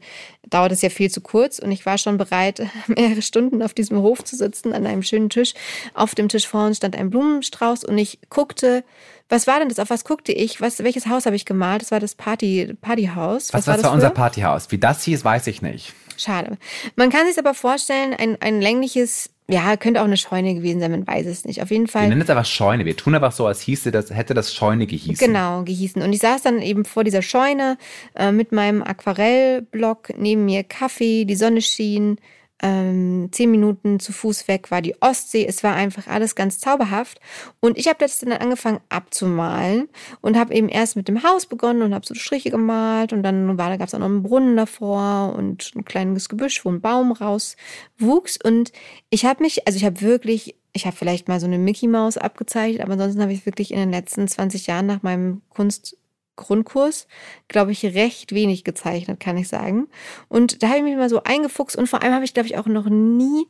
dauert 0.49 0.71
es 0.71 0.81
ja 0.81 0.89
viel 0.89 1.09
zu 1.09 1.21
kurz 1.21 1.59
und 1.59 1.71
ich 1.71 1.85
war 1.85 1.97
schon 1.97 2.17
bereit, 2.17 2.67
mehrere 2.87 3.21
Stunden 3.21 3.61
auf 3.61 3.73
diesem 3.73 3.97
Hof 3.99 4.23
zu 4.23 4.35
sitzen, 4.35 4.73
an 4.73 4.85
einem 4.85 5.03
schönen 5.03 5.29
Tisch. 5.29 5.53
Auf 5.93 6.15
dem 6.15 6.29
Tisch 6.29 6.47
vorne 6.47 6.75
stand 6.75 6.95
ein 6.95 7.09
Blumenstrauß 7.09 7.83
und 7.83 7.97
ich 7.97 8.19
guckte 8.29 8.83
was 9.29 9.47
war 9.47 9.59
denn 9.59 9.69
das? 9.69 9.79
Auf 9.79 9.89
was 9.89 10.03
guckte 10.03 10.31
ich? 10.31 10.61
Was, 10.61 10.83
welches 10.83 11.07
Haus 11.07 11.25
habe 11.25 11.35
ich 11.35 11.45
gemalt? 11.45 11.81
Das 11.81 11.91
war 11.91 11.99
das 11.99 12.13
Party, 12.13 12.75
Partyhaus. 12.81 13.53
Was, 13.53 13.61
was 13.61 13.67
war 13.67 13.75
das, 13.75 13.83
war 13.85 13.91
unser 13.91 14.11
Partyhaus? 14.11 14.69
Wie 14.69 14.77
das 14.77 15.03
hieß, 15.03 15.25
weiß 15.25 15.47
ich 15.47 15.61
nicht. 15.61 15.93
Schade. 16.17 16.57
Man 16.95 17.09
kann 17.09 17.25
sich 17.27 17.39
aber 17.39 17.53
vorstellen, 17.53 18.13
ein, 18.13 18.37
ein 18.41 18.61
längliches, 18.61 19.29
ja, 19.49 19.75
könnte 19.75 19.99
auch 20.01 20.05
eine 20.05 20.15
Scheune 20.15 20.55
gewesen 20.55 20.79
sein, 20.79 20.91
man 20.91 21.05
weiß 21.05 21.25
es 21.25 21.43
nicht. 21.43 21.61
Auf 21.61 21.69
jeden 21.69 21.87
Fall. 21.87 22.03
Wir 22.03 22.09
nennen 22.09 22.21
es 22.21 22.29
einfach 22.29 22.45
Scheune. 22.45 22.85
Wir 22.85 22.95
tun 22.95 23.13
einfach 23.13 23.33
so, 23.33 23.45
als 23.45 23.61
hieße 23.61 23.91
das, 23.91 24.09
hätte 24.09 24.33
das 24.33 24.53
Scheune 24.53 24.87
gehießen. 24.87 25.15
Genau, 25.15 25.63
gehießen. 25.63 26.01
Und 26.01 26.13
ich 26.13 26.19
saß 26.19 26.43
dann 26.43 26.61
eben 26.61 26.85
vor 26.85 27.03
dieser 27.03 27.21
Scheune 27.21 27.77
äh, 28.15 28.31
mit 28.31 28.53
meinem 28.53 28.81
Aquarellblock, 28.81 30.17
neben 30.17 30.45
mir 30.45 30.63
Kaffee, 30.63 31.25
die 31.25 31.35
Sonne 31.35 31.61
schien, 31.61 32.17
ähm, 32.63 33.27
zehn 33.31 33.51
Minuten 33.51 33.99
zu 33.99 34.13
Fuß 34.13 34.47
weg 34.47 34.71
war 34.71 34.81
die 34.81 34.95
Ostsee. 35.01 35.45
Es 35.45 35.63
war 35.63 35.75
einfach 35.75 36.07
alles 36.07 36.33
ganz 36.33 36.59
zauberhaft. 36.59 37.19
Und 37.59 37.77
ich 37.77 37.87
habe 37.87 37.99
das 37.99 38.19
dann 38.19 38.31
angefangen 38.31 38.79
abzumalen 38.87 39.89
und 40.21 40.37
habe 40.37 40.53
eben 40.55 40.69
erst 40.69 40.95
mit 40.95 41.09
dem 41.09 41.23
Haus 41.23 41.45
begonnen 41.45 41.81
und 41.81 41.93
habe 41.93 42.05
so 42.05 42.15
Striche 42.15 42.51
gemalt 42.51 43.11
und 43.11 43.21
dann 43.21 43.57
war, 43.57 43.69
da 43.69 43.75
gab 43.75 43.89
es 43.89 43.93
auch 43.93 43.99
noch 43.99 44.05
einen 44.05 44.23
Brunnen 44.23 44.55
davor 44.55 45.35
und 45.37 45.73
ein 45.75 45.83
kleines 45.83 46.29
Gebüsch, 46.29 46.63
wo 46.63 46.69
ein 46.69 46.79
Baum 46.79 47.11
rauswuchs. 47.11 48.39
Und 48.41 48.71
ich 49.09 49.25
habe 49.25 49.43
mich, 49.43 49.67
also 49.67 49.75
ich 49.75 49.83
habe 49.83 49.99
wirklich 49.99 50.55
ich 50.75 50.87
habe 50.87 50.95
vielleicht 50.95 51.27
mal 51.27 51.39
so 51.39 51.45
eine 51.45 51.59
Mickey 51.59 51.87
Maus 51.87 52.17
abgezeichnet, 52.17 52.81
aber 52.81 52.93
ansonsten 52.93 53.21
habe 53.21 53.31
ich 53.31 53.45
wirklich 53.45 53.69
in 53.69 53.77
den 53.77 53.91
letzten 53.91 54.27
20 54.27 54.65
Jahren 54.65 54.87
nach 54.87 55.03
meinem 55.03 55.43
Kunst 55.49 55.97
Grundkurs, 56.35 57.07
glaube 57.47 57.71
ich, 57.71 57.85
recht 57.85 58.33
wenig 58.33 58.63
gezeichnet, 58.63 59.19
kann 59.19 59.37
ich 59.37 59.47
sagen. 59.47 59.87
Und 60.29 60.63
da 60.63 60.67
habe 60.67 60.77
ich 60.77 60.83
mich 60.83 60.95
mal 60.95 61.09
so 61.09 61.23
eingefuchst 61.23 61.75
und 61.75 61.87
vor 61.87 62.01
allem 62.01 62.13
habe 62.13 62.25
ich, 62.25 62.33
glaube 62.33 62.47
ich, 62.47 62.57
auch 62.57 62.65
noch 62.65 62.87
nie 62.87 63.47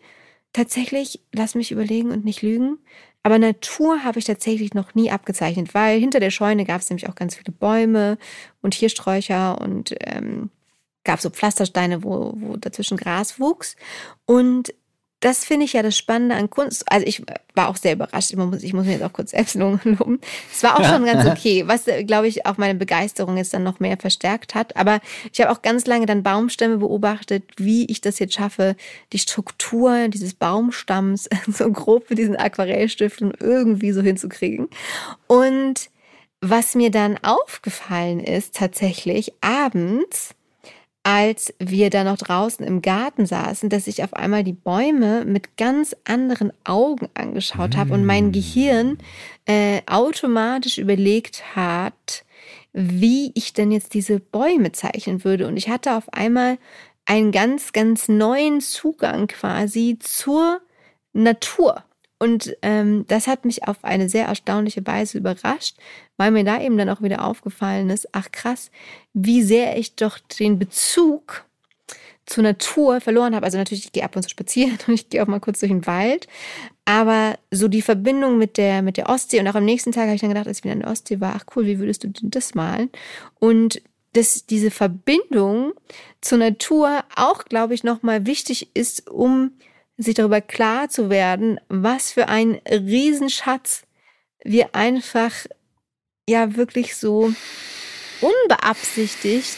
tatsächlich, 0.52 1.22
lass 1.34 1.56
mich 1.56 1.72
überlegen 1.72 2.12
und 2.12 2.26
nicht 2.26 2.42
lügen, 2.42 2.78
aber 3.24 3.40
Natur 3.40 4.04
habe 4.04 4.20
ich 4.20 4.26
tatsächlich 4.26 4.74
noch 4.74 4.96
nie 4.96 5.10
abgezeichnet, 5.10 5.74
weil 5.74 6.00
hinter 6.00 6.20
der 6.20 6.30
Scheune 6.30 6.66
gab 6.66 6.82
es 6.82 6.90
nämlich 6.90 7.08
auch 7.08 7.16
ganz 7.16 7.36
viele 7.36 7.54
Bäume 7.54 8.18
und 8.62 8.72
Tiersträucher 8.72 9.60
und 9.62 9.96
ähm, 10.02 10.50
gab 11.06 11.22
so 11.22 11.30
Pflastersteine, 11.30 12.04
wo, 12.04 12.34
wo 12.36 12.58
dazwischen 12.58 12.98
Gras 12.98 13.40
wuchs. 13.40 13.78
Und 14.26 14.74
das 15.24 15.46
finde 15.46 15.66
ich 15.66 15.72
ja 15.72 15.81
das 15.81 15.98
Spannende 15.98 16.36
an 16.36 16.50
Kunst. 16.50 16.84
Also 16.92 17.08
ich 17.08 17.24
war 17.56 17.70
auch 17.70 17.78
sehr 17.78 17.94
überrascht. 17.94 18.31
Ich 18.31 18.36
muss, 18.36 18.62
ich 18.62 18.74
muss 18.74 18.86
mir 18.86 18.94
jetzt 18.94 19.04
auch 19.04 19.14
kurz 19.14 19.31
selbst 19.31 19.56
loben. 19.56 20.20
Es 20.52 20.64
war 20.64 20.78
auch 20.78 20.84
schon 20.84 21.06
ganz 21.06 21.25
okay, 21.31 21.64
was, 21.66 21.86
glaube 22.06 22.28
ich, 22.28 22.46
auch 22.46 22.58
meine 22.58 22.75
Begeisterung 22.75 23.38
jetzt 23.38 23.54
dann 23.54 23.64
noch 23.64 23.80
mehr 23.80 23.96
verstärkt 23.96 24.54
hat. 24.54 24.75
Aber 24.75 25.00
ich 25.31 25.40
habe 25.40 25.50
auch 25.52 25.62
ganz 25.62 25.86
lange 25.86 26.08
dann 26.08 26.24
Baumstämme 26.24 26.78
beobachtet, 26.78 27.44
wie 27.56 27.86
ich 27.86 28.02
das 28.02 28.20
jetzt 28.20 28.34
schaffe, 28.34 28.75
die 29.14 29.20
Struktur 29.20 30.10
dieses 30.10 30.34
Baumstamms 30.34 31.30
so 31.48 31.72
grob 31.72 32.10
mit 32.10 32.20
diesen 32.20 32.36
Aquarellstiften 32.36 33.34
irgendwie 33.40 33.94
so 33.94 34.02
hinzukriegen. 34.02 34.68
Und 35.28 35.90
was 36.42 36.75
mir 36.75 36.92
dann 36.92 37.18
aufgefallen 37.24 38.20
ist, 38.20 38.56
tatsächlich 38.56 39.31
abends, 39.40 40.36
als 41.04 41.54
wir 41.60 41.90
da 41.90 42.06
noch 42.06 42.18
draußen 42.18 42.66
im 42.66 42.82
Garten 42.82 43.26
saßen, 43.26 43.70
dass 43.70 43.88
ich 43.88 44.04
auf 44.04 44.14
einmal 44.14 44.46
die 44.46 44.54
Bäume 44.54 45.26
mit 45.26 45.58
ganz 45.58 45.96
anderen 46.06 46.54
Augen 46.64 47.10
angeschaut 47.14 47.76
habe 47.76 47.94
und 47.94 48.06
mein 48.06 48.28
mm. 48.28 48.32
Gehirn 48.32 48.98
äh, 49.46 49.82
automatisch 49.86 50.78
überlegt 50.78 51.56
hat, 51.56 52.24
wie 52.72 53.32
ich 53.36 53.54
denn 53.54 53.72
jetzt 53.72 53.94
diese 53.94 54.20
Bäume 54.20 54.72
zeichnen 54.72 55.26
würde. 55.26 55.48
Und 55.48 55.58
ich 55.58 55.68
hatte 55.68 55.96
auf 55.96 56.12
einmal 56.14 56.58
einen 57.06 57.34
ganz, 57.34 57.74
ganz 57.74 58.08
neuen 58.08 58.62
Zugang 58.62 59.28
quasi 59.28 59.98
zur 60.00 60.62
Natur. 61.12 61.84
Und 62.24 62.56
ähm, 62.62 63.04
das 63.10 63.28
hat 63.28 63.44
mich 63.44 63.68
auf 63.68 63.84
eine 63.84 64.08
sehr 64.08 64.28
erstaunliche 64.28 64.88
Weise 64.88 65.18
überrascht, 65.18 65.75
weil 66.16 66.31
mir 66.31 66.46
da 66.46 66.62
eben 66.62 66.78
dann 66.78 66.88
auch 66.88 67.02
wieder 67.02 67.25
aufgefallen 67.25 67.90
ist, 67.90 68.08
ach 68.14 68.31
krass, 68.31 68.72
wie 69.14 69.44
sehr 69.44 69.78
ich 69.78 69.98
doch 69.98 70.20
den 70.20 70.58
Bezug 70.58 71.44
zur 72.25 72.46
Natur 72.46 73.02
verloren 73.02 73.36
habe. 73.36 73.46
Also 73.46 73.58
natürlich, 73.58 73.84
ich 73.84 73.92
gehe 73.92 74.06
ab 74.06 74.16
und 74.16 74.24
zu 74.24 74.30
spazieren 74.30 74.78
und 74.88 74.94
ich 74.94 75.10
gehe 75.10 75.22
auch 75.22 75.28
mal 75.28 75.42
kurz 75.42 75.60
durch 75.60 75.74
den 75.74 75.86
Wald. 75.86 76.30
Aber 76.86 77.38
so 77.52 77.68
die 77.68 77.81
Verbindung 77.81 78.38
mit 78.38 78.56
der, 78.56 78.84
mit 78.84 78.96
der 78.96 79.10
Ostsee 79.10 79.42
und 79.42 79.48
auch 79.50 79.56
am 79.56 79.66
nächsten 79.66 79.92
Tag 79.92 80.06
habe 80.06 80.16
ich 80.16 80.22
dann 80.22 80.30
gedacht, 80.30 80.48
als 80.48 80.60
ich 80.60 80.64
wieder 80.64 80.75
in 80.75 80.80
der 80.80 80.92
Ostsee 80.92 81.20
war, 81.20 81.34
ach 81.36 81.44
cool, 81.58 81.66
wie 81.66 81.80
würdest 81.80 82.06
du 82.06 82.08
denn 82.08 82.31
das 82.31 82.56
malen? 82.56 82.90
Und 83.38 83.81
dass 84.14 84.46
diese 84.46 84.72
Verbindung 84.72 85.74
zur 86.22 86.38
Natur 86.38 87.04
auch, 87.18 87.44
glaube 87.44 87.74
ich, 87.74 87.84
nochmal 87.84 88.25
wichtig 88.25 88.70
ist, 88.74 89.10
um 89.10 89.52
sich 89.98 90.16
darüber 90.16 90.42
klar 90.42 90.90
zu 90.90 91.10
werden, 91.10 91.60
was 91.69 92.12
für 92.12 92.27
ein 92.27 92.60
Riesenschatz 92.70 93.84
wir 94.44 94.75
einfach 94.75 95.32
ja 96.27 96.56
wirklich 96.56 96.96
so 96.96 97.34
unbeabsichtigt, 98.22 99.58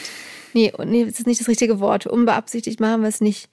nee, 0.52 0.72
nee, 0.84 1.04
das 1.04 1.20
ist 1.20 1.26
nicht 1.26 1.40
das 1.40 1.48
richtige 1.48 1.80
Wort, 1.80 2.06
unbeabsichtigt 2.06 2.80
machen 2.80 3.02
wir 3.02 3.08
es 3.08 3.20
nicht. 3.20 3.48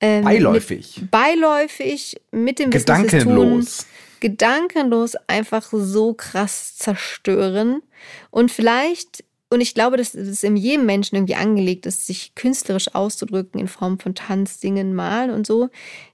Ähm, 0.00 0.24
beiläufig. 0.24 0.98
Mit, 1.00 1.10
beiläufig 1.10 2.20
mit 2.30 2.58
dem 2.58 2.70
Gedankenlos. 2.70 3.78
Tun, 3.78 3.86
gedankenlos 4.20 5.14
einfach 5.26 5.68
so 5.72 6.14
krass 6.14 6.76
zerstören. 6.76 7.82
Und 8.30 8.50
vielleicht 8.50 9.24
und 9.50 9.62
ich 9.62 9.74
glaube, 9.74 9.96
dass 9.96 10.14
es 10.14 10.42
in 10.42 10.56
jedem 10.56 10.84
Menschen 10.84 11.16
irgendwie 11.16 11.34
angelegt 11.34 11.86
ist, 11.86 12.06
sich 12.06 12.34
künstlerisch 12.34 12.94
auszudrücken 12.94 13.58
in 13.58 13.68
Form 13.68 13.98
von 13.98 14.14
Tanz, 14.14 14.60
Singen, 14.60 14.94
Malen 14.94 15.30
und 15.30 15.46
so, 15.46 15.70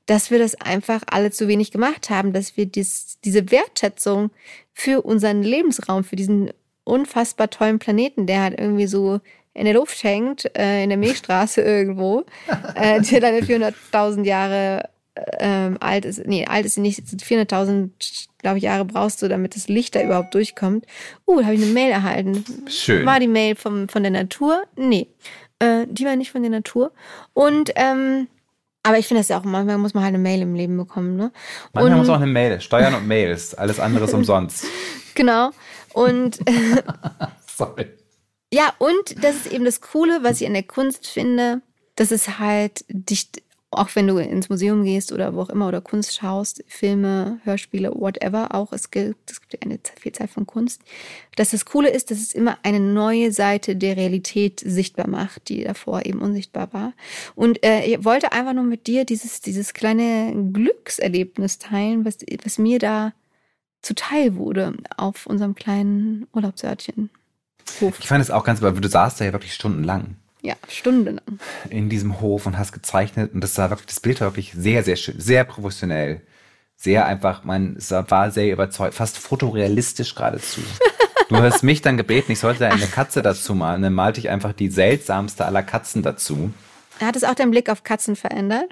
dass 0.07 0.31
wir 0.31 0.39
das 0.39 0.55
einfach 0.55 1.03
alle 1.11 1.33
zu 1.33 1.49
wenig 1.49 1.73
gemacht 1.73 2.11
haben, 2.11 2.33
dass 2.33 2.57
wir 2.57 2.67
dies, 2.67 3.19
diese 3.25 3.51
Wertschätzung 3.51 4.31
für 4.73 5.03
unseren 5.03 5.43
Lebensraum, 5.43 6.05
für 6.05 6.17
diesen 6.17 6.53
unfassbar 6.85 7.51
tollen 7.51 7.81
Planeten, 7.81 8.27
der 8.27 8.43
halt 8.43 8.61
irgendwie 8.61 8.87
so 8.87 9.21
in 9.53 9.65
der 9.65 9.75
Luft 9.75 10.03
hängt, 10.05 10.57
äh, 10.57 10.85
in 10.85 10.91
der 10.91 10.99
Milchstraße 10.99 11.61
irgendwo, 11.63 12.25
äh, 12.77 13.01
der 13.01 13.21
dann 13.21 13.35
400.000 13.35 14.25
Jahre 14.25 14.91
ähm, 15.39 15.77
alt 15.81 16.05
ist, 16.05 16.27
nee, 16.27 16.47
alt 16.47 16.67
ist 16.67 16.75
sie 16.75 16.81
nicht, 16.81 17.01
400.000, 17.01 17.91
glaube 18.39 18.59
ich, 18.59 18.65
Jahre 18.65 18.85
brauchst 18.85 19.23
du, 19.23 19.29
damit 19.29 19.55
das 19.55 19.69
Licht 19.69 19.95
da 19.95 20.03
überhaupt 20.03 20.35
durchkommt. 20.35 20.87
Uh, 21.27 21.39
da 21.39 21.47
habe 21.47 21.55
ich 21.55 21.63
eine 21.63 21.73
Mail 21.73 21.91
erhalten. 21.91 22.45
Schön. 22.69 23.07
War 23.07 23.21
die 23.21 23.29
Mail 23.29 23.55
vom, 23.55 23.89
von 23.89 24.03
der 24.03 24.11
Natur? 24.11 24.65
Nee, 24.77 25.09
äh, 25.61 25.87
die 25.89 26.05
war 26.05 26.17
nicht 26.17 26.33
von 26.33 26.43
der 26.43 26.51
Natur. 26.51 26.93
Und, 27.33 27.73
ähm, 27.77 28.27
aber 28.83 28.99
ich 28.99 29.07
finde 29.07 29.21
das 29.21 29.29
ja 29.29 29.39
auch, 29.39 29.45
manchmal 29.45 29.79
muss 29.79 29.95
man 29.95 30.03
halt 30.03 30.15
eine 30.15 30.23
Mail 30.23 30.43
im 30.43 30.55
Leben 30.55 30.77
bekommen, 30.77 31.17
ne? 31.17 31.33
Manchmal 31.73 31.93
und, 31.93 31.99
muss 32.01 32.09
auch 32.09 32.17
eine 32.17 32.27
Mail, 32.27 32.61
Steuern 32.61 32.95
und 32.95 33.07
Mails, 33.07 33.55
alles 33.55 33.81
andere 33.81 34.05
ist 34.05 34.15
umsonst. 34.15 34.67
Genau. 35.17 35.53
Und, 35.93 36.41
Sorry. 37.57 37.87
Ja, 38.53 38.73
und 38.79 39.23
das 39.23 39.37
ist 39.37 39.53
eben 39.53 39.65
das 39.65 39.81
Coole, 39.81 40.25
was 40.25 40.41
ich 40.41 40.47
in 40.49 40.55
der 40.55 40.65
Kunst 40.65 41.07
finde, 41.07 41.63
dass 41.95 42.11
es 42.11 42.41
halt 42.41 42.85
dich 42.89 43.31
auch 43.75 43.89
wenn 43.95 44.07
du 44.07 44.19
ins 44.19 44.49
Museum 44.49 44.85
gehst 44.85 45.13
oder 45.13 45.35
wo 45.35 45.43
auch 45.43 45.49
immer 45.49 45.69
oder 45.69 45.81
Kunst 45.81 46.15
schaust, 46.15 46.65
Filme, 46.67 47.41
Hörspiele, 47.45 47.93
whatever 47.95 48.55
auch, 48.55 48.73
es 48.73 48.91
gibt, 48.91 49.31
es 49.31 49.41
gibt 49.41 49.65
eine 49.65 49.79
Vielzahl 50.01 50.29
von 50.29 50.47
Kunst, 50.47 50.83
dass 51.37 51.51
das 51.51 51.65
Coole 51.65 51.91
ist, 51.91 52.11
dass 52.11 52.19
es 52.19 52.33
immer 52.33 52.59
eine 52.63 52.81
neue 52.81 53.33
Seite 53.33 53.77
der 53.77 53.97
Realität 53.97 54.61
sichtbar 54.65 55.09
macht, 55.09 55.49
die 55.49 55.65
davor 55.65 56.07
eben 56.07 56.21
unsichtbar 56.21 56.73
war. 56.73 56.93
Und 57.35 57.65
äh, 57.65 57.85
ich 57.85 58.05
wollte 58.05 58.33
einfach 58.33 58.53
nur 58.53 58.65
mit 58.65 58.87
dir 58.87 59.05
dieses, 59.05 59.41
dieses 59.41 59.75
kleine 59.75 60.35
Glückserlebnis 60.53 61.59
teilen, 61.59 62.05
was, 62.05 62.19
was 62.45 62.59
mir 62.59 62.79
da 62.79 63.13
zuteil 63.83 64.37
wurde 64.37 64.75
auf 64.97 65.27
unserem 65.27 65.55
kleinen 65.55 66.27
Urlaubsörtchen. 66.33 67.11
Ich 67.81 68.07
fand 68.07 68.23
es 68.23 68.31
auch 68.31 68.45
ganz, 68.45 68.63
weil 68.63 68.73
du 68.73 68.89
saßt 68.89 69.21
da 69.21 69.25
ja 69.25 69.33
wirklich 69.33 69.55
stundenlang. 69.55 70.17
Ja, 70.45 70.57
stundenlang. 70.69 71.41
In 71.71 71.89
diesem 71.89 72.21
Hof 72.21 72.45
und 72.45 72.59
hast 72.59 72.73
gezeichnet 72.73 73.33
und 73.33 73.41
das 73.41 73.57
war 73.57 73.71
wirklich, 73.71 73.87
das 73.87 74.01
Bild 74.01 74.21
war 74.21 74.29
wirklich 74.29 74.53
sehr, 74.53 74.85
sehr 74.85 74.97
schön, 74.97 75.19
sehr 75.19 75.43
professionell. 75.45 76.21
Sehr 76.77 77.07
einfach, 77.07 77.45
man 77.45 77.77
war 77.79 78.31
sehr 78.31 78.53
überzeugt, 78.53 78.93
fast 78.93 79.17
fotorealistisch 79.17 80.15
geradezu. 80.15 80.61
Du 81.31 81.37
hast 81.37 81.63
mich 81.63 81.81
dann 81.81 81.97
gebeten, 81.97 82.33
ich 82.33 82.39
sollte 82.39 82.69
eine 82.71 82.87
Katze 82.87 83.23
dazu 83.23 83.55
malen. 83.55 83.81
Dann 83.81 83.95
malte 83.95 84.21
ich 84.21 84.29
einfach 84.29 84.53
die 84.53 84.69
seltsamste 84.69 85.47
aller 85.47 85.63
Katzen 85.63 86.03
dazu. 86.03 86.53
Hat 87.01 87.17
es 87.17 87.25
auch 87.25 87.35
deinen 87.35 87.51
Blick 87.51 87.71
auf 87.71 87.83
Katzen 87.83 88.15
verändert? 88.15 88.67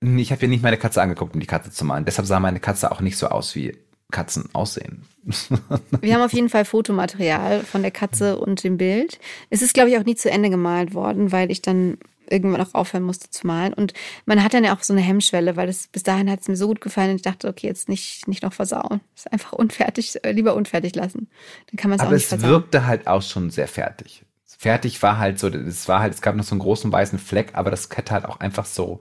Ich 0.00 0.32
habe 0.32 0.40
ja 0.40 0.48
nicht 0.48 0.62
meine 0.62 0.78
Katze 0.78 1.02
angeguckt, 1.02 1.34
um 1.34 1.40
die 1.40 1.46
Katze 1.46 1.70
zu 1.70 1.84
malen. 1.84 2.06
Deshalb 2.06 2.26
sah 2.26 2.40
meine 2.40 2.60
Katze 2.60 2.90
auch 2.90 3.02
nicht 3.02 3.18
so 3.18 3.28
aus 3.28 3.54
wie 3.54 3.76
Katzen 4.12 4.48
aussehen. 4.52 5.02
Wir 6.00 6.14
haben 6.14 6.22
auf 6.22 6.32
jeden 6.32 6.48
Fall 6.48 6.64
Fotomaterial 6.64 7.60
von 7.60 7.82
der 7.82 7.90
Katze 7.90 8.38
und 8.38 8.62
dem 8.62 8.76
Bild. 8.76 9.18
Es 9.50 9.62
ist, 9.62 9.74
glaube 9.74 9.90
ich, 9.90 9.98
auch 9.98 10.04
nie 10.04 10.14
zu 10.14 10.30
Ende 10.30 10.50
gemalt 10.50 10.94
worden, 10.94 11.32
weil 11.32 11.50
ich 11.50 11.62
dann 11.62 11.98
irgendwann 12.28 12.60
auch 12.60 12.74
aufhören 12.74 13.02
musste 13.02 13.30
zu 13.30 13.46
malen. 13.46 13.72
Und 13.72 13.92
man 14.24 14.42
hat 14.42 14.54
dann 14.54 14.64
ja 14.64 14.74
auch 14.74 14.82
so 14.82 14.92
eine 14.92 15.02
Hemmschwelle, 15.02 15.56
weil 15.56 15.66
das, 15.66 15.88
bis 15.88 16.02
dahin 16.02 16.30
hat 16.30 16.40
es 16.40 16.48
mir 16.48 16.56
so 16.56 16.66
gut 16.66 16.80
gefallen 16.80 17.10
und 17.10 17.16
ich 17.16 17.22
dachte, 17.22 17.48
okay, 17.48 17.66
jetzt 17.66 17.88
nicht, 17.88 18.26
nicht 18.26 18.42
noch 18.42 18.52
versauen. 18.52 19.00
Das 19.14 19.26
ist 19.26 19.32
einfach 19.32 19.52
unfertig, 19.52 20.18
lieber 20.24 20.54
unfertig 20.54 20.94
lassen. 20.94 21.28
Dann 21.70 21.76
kann 21.76 21.90
man 21.90 22.00
es 22.00 22.06
auch 22.06 22.10
nicht 22.10 22.26
versauen. 22.26 22.48
Aber 22.48 22.56
es 22.56 22.62
wirkte 22.62 22.86
halt 22.86 23.06
auch 23.06 23.22
schon 23.22 23.50
sehr 23.50 23.68
fertig. 23.68 24.24
Fertig 24.46 25.02
war 25.02 25.18
halt 25.18 25.38
so, 25.38 25.48
es 25.48 25.88
war 25.88 26.00
halt, 26.00 26.14
es 26.14 26.22
gab 26.22 26.36
noch 26.36 26.44
so 26.44 26.52
einen 26.52 26.60
großen 26.60 26.90
weißen 26.90 27.18
Fleck, 27.18 27.50
aber 27.54 27.70
das 27.70 27.88
hätte 27.94 28.12
halt 28.12 28.24
auch 28.24 28.40
einfach 28.40 28.64
so 28.64 29.00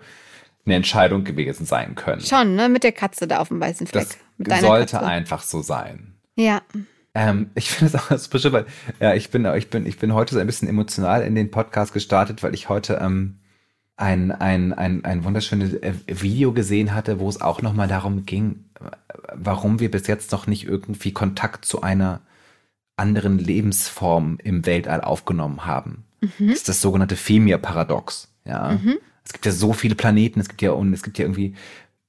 eine 0.66 0.76
Entscheidung 0.76 1.24
gewesen 1.24 1.66
sein 1.66 1.96
können. 1.96 2.22
Schon, 2.22 2.56
ne? 2.56 2.70
Mit 2.70 2.84
der 2.84 2.92
Katze 2.92 3.28
da 3.28 3.40
auf 3.40 3.48
dem 3.48 3.60
weißen 3.60 3.88
Fleck. 3.88 4.04
Das 4.10 4.18
sollte 4.50 4.98
Katze. 4.98 5.06
einfach 5.06 5.44
so 5.44 5.62
sein. 5.62 6.16
Ja. 6.36 6.62
Ähm, 7.14 7.52
ich 7.56 7.70
finde 7.70 7.96
es 7.96 8.02
auch 8.12 8.18
super 8.18 8.40
schön, 8.40 8.54
weil 8.54 8.66
ja, 9.00 9.14
ich 9.14 9.30
bin, 9.30 9.46
ich 9.46 9.70
bin, 9.70 9.86
ich 9.86 9.98
bin 9.98 10.14
heute 10.14 10.36
so 10.36 10.40
ein 10.40 10.48
bisschen 10.48 10.68
emotional 10.68 11.24
in 11.24 11.36
den 11.36 11.52
Podcast 11.52 11.94
gestartet, 11.94 12.42
weil 12.44 12.54
ich 12.54 12.70
heute 12.70 13.00
ähm, 13.02 13.40
ein, 13.98 14.32
ein, 14.32 14.74
ein, 14.74 15.06
ein 15.06 15.24
wunderschönes 15.24 15.74
äh, 15.76 15.94
Video 16.08 16.54
gesehen 16.54 16.94
hatte, 16.94 17.20
wo 17.20 17.30
es 17.30 17.42
auch 17.42 17.62
nochmal 17.62 17.88
darum 17.88 18.26
ging, 18.26 18.66
warum 19.34 19.80
wir 19.80 19.92
bis 19.92 20.08
jetzt 20.08 20.32
noch 20.32 20.48
nicht 20.48 20.66
irgendwie 20.66 21.12
Kontakt 21.12 21.66
zu 21.66 21.82
einer 21.82 22.22
anderen 22.96 23.40
Lebensform 23.40 24.38
im 24.44 24.66
Weltall 24.66 25.02
aufgenommen 25.02 25.66
haben. 25.66 26.06
Mhm. 26.22 26.48
Das 26.48 26.58
ist 26.58 26.70
das 26.70 26.82
sogenannte 26.82 27.16
Femia-Paradox. 27.16 28.30
Ja. 28.46 28.80
Mhm. 28.82 28.98
Es 29.24 29.34
gibt 29.34 29.46
ja 29.46 29.52
so 29.52 29.74
viele 29.74 29.96
Planeten, 29.96 30.40
es 30.40 30.50
gibt 30.50 30.62
ja 30.62 30.72
und 30.72 30.94
es 30.94 31.04
gibt 31.04 31.18
ja 31.18 31.26
irgendwie 31.26 31.56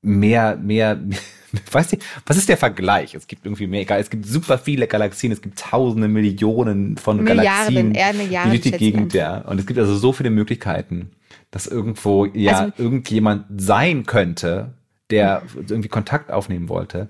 mehr, 0.02 0.56
mehr, 0.56 1.00
weiß 1.72 1.92
nicht, 1.92 2.04
was 2.26 2.36
ist 2.36 2.48
der 2.48 2.56
Vergleich? 2.56 3.14
Es 3.14 3.26
gibt 3.26 3.46
irgendwie 3.46 3.66
mehr, 3.66 3.88
es 3.98 4.10
gibt 4.10 4.26
super 4.26 4.58
viele 4.58 4.86
Galaxien, 4.86 5.32
es 5.32 5.40
gibt 5.40 5.58
tausende, 5.58 6.08
Millionen 6.08 6.96
von 6.96 7.22
Milliarden, 7.22 7.44
Galaxien, 7.74 7.94
eher 7.94 8.12
Milliarden, 8.12 8.52
die 8.52 8.60
durch 8.60 8.72
die 8.72 8.78
Gegend, 8.78 9.14
ja. 9.14 9.38
Und 9.38 9.58
es 9.58 9.66
gibt 9.66 9.78
also 9.78 9.96
so 9.96 10.12
viele 10.12 10.30
Möglichkeiten, 10.30 11.12
dass 11.50 11.66
irgendwo 11.66 12.26
ja 12.26 12.58
also, 12.58 12.72
irgendjemand 12.76 13.44
sein 13.56 14.04
könnte, 14.04 14.74
der 15.10 15.42
irgendwie 15.68 15.88
Kontakt 15.88 16.30
aufnehmen 16.30 16.68
wollte. 16.68 17.08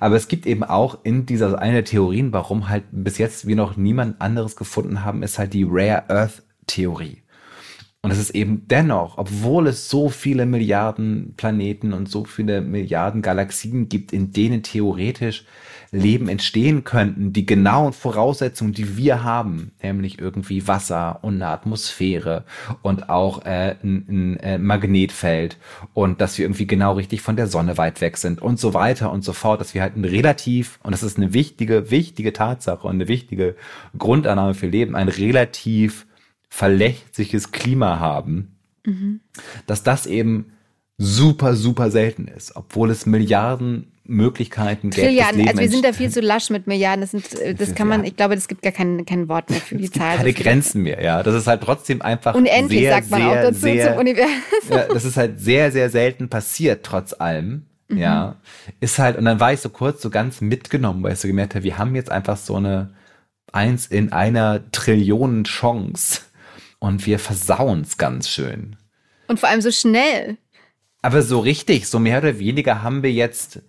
Aber 0.00 0.16
es 0.16 0.26
gibt 0.26 0.44
eben 0.44 0.64
auch 0.64 0.98
in 1.04 1.24
dieser 1.24 1.58
eine 1.58 1.84
Theorien, 1.84 2.32
warum 2.32 2.68
halt 2.68 2.82
bis 2.90 3.16
jetzt 3.18 3.46
wir 3.46 3.54
noch 3.54 3.76
niemand 3.76 4.20
anderes 4.20 4.56
gefunden 4.56 5.04
haben, 5.04 5.22
ist 5.22 5.38
halt 5.38 5.54
die 5.54 5.64
Rare 5.66 6.10
Earth 6.10 6.42
Theorie. 6.66 7.23
Und 8.04 8.10
es 8.10 8.18
ist 8.18 8.34
eben 8.34 8.68
dennoch, 8.68 9.16
obwohl 9.16 9.66
es 9.66 9.88
so 9.88 10.10
viele 10.10 10.44
Milliarden 10.44 11.32
Planeten 11.38 11.94
und 11.94 12.06
so 12.06 12.26
viele 12.26 12.60
Milliarden 12.60 13.22
Galaxien 13.22 13.88
gibt, 13.88 14.12
in 14.12 14.30
denen 14.30 14.62
theoretisch 14.62 15.46
Leben 15.90 16.28
entstehen 16.28 16.84
könnten, 16.84 17.32
die 17.32 17.46
genauen 17.46 17.94
Voraussetzungen, 17.94 18.74
die 18.74 18.98
wir 18.98 19.24
haben, 19.24 19.72
nämlich 19.82 20.18
irgendwie 20.18 20.68
Wasser 20.68 21.20
und 21.22 21.36
eine 21.36 21.46
Atmosphäre 21.46 22.44
und 22.82 23.08
auch 23.08 23.46
äh, 23.46 23.76
ein, 23.82 24.04
ein 24.06 24.36
äh, 24.40 24.58
Magnetfeld 24.58 25.56
und 25.94 26.20
dass 26.20 26.36
wir 26.36 26.44
irgendwie 26.44 26.66
genau 26.66 26.92
richtig 26.92 27.22
von 27.22 27.36
der 27.36 27.46
Sonne 27.46 27.78
weit 27.78 28.02
weg 28.02 28.18
sind 28.18 28.42
und 28.42 28.60
so 28.60 28.74
weiter 28.74 29.12
und 29.12 29.24
so 29.24 29.32
fort, 29.32 29.62
dass 29.62 29.72
wir 29.72 29.80
halt 29.80 29.96
ein 29.96 30.04
relativ, 30.04 30.78
und 30.82 30.92
das 30.92 31.02
ist 31.02 31.16
eine 31.16 31.32
wichtige, 31.32 31.90
wichtige 31.90 32.34
Tatsache 32.34 32.86
und 32.86 32.96
eine 32.96 33.08
wichtige 33.08 33.56
Grundannahme 33.96 34.52
für 34.52 34.66
Leben, 34.66 34.94
ein 34.94 35.08
relativ 35.08 36.04
verlässliches 36.54 37.50
Klima 37.50 37.98
haben, 37.98 38.56
mhm. 38.86 39.18
dass 39.66 39.82
das 39.82 40.06
eben 40.06 40.52
super, 40.98 41.56
super 41.56 41.90
selten 41.90 42.28
ist, 42.28 42.54
obwohl 42.54 42.92
es 42.92 43.06
Milliarden 43.06 43.90
Möglichkeiten 44.04 44.90
gibt. 44.90 45.04
Trilliarden, 45.04 45.48
also 45.48 45.60
wir 45.60 45.68
sind 45.68 45.84
da 45.84 45.92
viel 45.92 46.10
zu 46.10 46.20
lasch 46.20 46.50
mit 46.50 46.68
Milliarden. 46.68 47.00
Das, 47.00 47.10
sind, 47.10 47.40
äh, 47.40 47.54
das 47.56 47.74
kann 47.74 47.88
man, 47.88 48.04
ich 48.04 48.14
glaube, 48.14 48.34
es 48.34 48.46
gibt 48.46 48.62
gar 48.62 48.70
kein, 48.70 49.04
kein 49.04 49.28
Wort 49.28 49.50
mehr 49.50 49.60
für 49.60 49.74
die 49.74 49.90
Zahl. 49.90 50.18
Keine 50.18 50.32
Grenzen 50.32 50.82
mehr, 50.82 51.02
ja. 51.02 51.24
Das 51.24 51.34
ist 51.34 51.48
halt 51.48 51.60
trotzdem 51.62 52.02
einfach. 52.02 52.36
Unendlich, 52.36 52.82
sehr, 52.82 52.92
sagt 52.92 53.10
man 53.10 53.20
sehr, 53.22 53.30
auch 53.30 53.34
dazu 53.34 53.60
sehr, 53.60 53.90
zum 53.90 53.98
Universum. 53.98 54.32
Ja, 54.70 54.86
das 54.92 55.04
ist 55.04 55.16
halt 55.16 55.40
sehr, 55.40 55.72
sehr 55.72 55.90
selten 55.90 56.28
passiert, 56.28 56.84
trotz 56.84 57.14
allem. 57.14 57.66
Mhm. 57.88 57.98
Ja. 57.98 58.36
Ist 58.78 59.00
halt, 59.00 59.16
und 59.16 59.24
dann 59.24 59.40
war 59.40 59.52
ich 59.52 59.58
so 59.58 59.70
kurz 59.70 60.00
so 60.02 60.10
ganz 60.10 60.40
mitgenommen, 60.40 61.02
weil 61.02 61.14
ich 61.14 61.18
so 61.18 61.26
gemerkt 61.26 61.56
habe, 61.56 61.64
wir 61.64 61.78
haben 61.78 61.96
jetzt 61.96 62.12
einfach 62.12 62.36
so 62.36 62.54
eine 62.54 62.90
eins 63.50 63.86
in 63.86 64.12
einer 64.12 64.70
Trillionen 64.70 65.42
Chance 65.44 66.20
und 66.84 67.06
wir 67.06 67.18
versauen 67.18 67.80
es 67.80 67.96
ganz 67.96 68.28
schön. 68.28 68.76
Und 69.26 69.40
vor 69.40 69.48
allem 69.48 69.62
so 69.62 69.70
schnell. 69.70 70.36
Aber 71.00 71.22
so 71.22 71.40
richtig, 71.40 71.88
so 71.88 71.98
mehr 71.98 72.18
oder 72.18 72.38
weniger 72.38 72.82
haben 72.82 73.02
wir 73.02 73.10
jetzt 73.10 73.62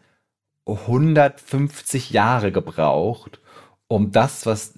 150 0.65 2.09
Jahre 2.09 2.51
gebraucht, 2.51 3.39
um 3.87 4.11
das, 4.11 4.45
was 4.45 4.73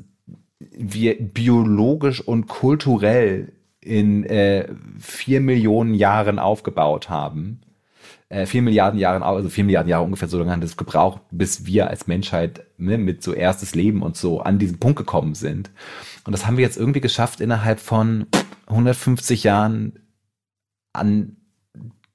wir 0.60 1.20
biologisch 1.20 2.22
und 2.22 2.48
kulturell 2.48 3.54
in 3.82 4.24
äh, 4.26 4.68
vier 5.00 5.42
Millionen 5.42 5.96
Jahren 5.96 6.38
aufgebaut 6.38 7.10
haben, 7.10 7.62
äh, 8.30 8.46
vier 8.46 8.62
Milliarden 8.62 9.00
Jahren, 9.00 9.24
also 9.24 9.50
vier 9.50 9.64
Milliarden 9.64 9.90
Jahre 9.90 10.04
ungefähr 10.04 10.28
so 10.28 10.38
lange 10.38 10.52
hat 10.52 10.64
es 10.64 10.78
gebraucht, 10.78 11.22
bis 11.32 11.66
wir 11.66 11.90
als 11.90 12.06
Menschheit 12.06 12.67
ne, 12.78 12.98
mit 12.98 13.24
so 13.24 13.34
erstes 13.34 13.76
Leben 13.76 14.02
und 14.02 14.16
so 14.16 14.42
an 14.42 14.60
diesen 14.60 14.80
Punkt 14.80 14.98
gekommen 14.98 15.36
sind. 15.36 15.72
Und 16.24 16.32
das 16.32 16.46
haben 16.46 16.58
wir 16.58 16.64
jetzt 16.64 16.78
irgendwie 16.78 17.02
geschafft, 17.02 17.42
innerhalb 17.42 17.80
von 17.80 18.28
150 18.68 19.44
Jahren 19.44 20.00
an 20.94 21.38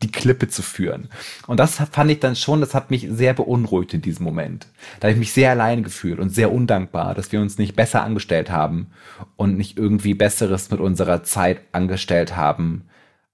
die 0.02 0.10
Klippe 0.10 0.48
zu 0.48 0.62
führen. 0.62 1.08
Und 1.46 1.60
das 1.60 1.76
fand 1.76 2.10
ich 2.10 2.20
dann 2.20 2.34
schon, 2.36 2.60
das 2.60 2.74
hat 2.74 2.90
mich 2.90 3.06
sehr 3.10 3.34
beunruhigt 3.34 3.94
in 3.94 4.02
diesem 4.02 4.24
Moment. 4.24 4.66
Da 4.98 5.06
habe 5.06 5.12
ich 5.12 5.18
mich 5.18 5.32
sehr 5.32 5.50
alleine 5.50 5.82
gefühlt 5.82 6.18
und 6.18 6.30
sehr 6.30 6.52
undankbar, 6.52 7.14
dass 7.14 7.30
wir 7.32 7.40
uns 7.40 7.58
nicht 7.58 7.76
besser 7.76 8.02
angestellt 8.02 8.50
haben 8.50 8.88
und 9.36 9.56
nicht 9.56 9.78
irgendwie 9.78 10.14
Besseres 10.14 10.70
mit 10.70 10.80
unserer 10.80 11.22
Zeit 11.22 11.60
angestellt 11.70 12.36
haben, 12.36 12.86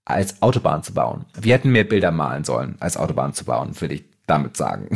als 0.04 0.42
Autobahn 0.42 0.82
zu 0.82 0.94
bauen. 0.94 1.24
Wir 1.40 1.54
hätten 1.54 1.70
mehr 1.70 1.84
Bilder 1.84 2.10
malen 2.10 2.44
sollen, 2.44 2.76
als 2.80 2.96
Autobahn 2.96 3.34
zu 3.34 3.44
bauen, 3.44 3.78
würde 3.80 3.94
ich 3.94 4.04
damit 4.26 4.56
sagen. 4.56 4.88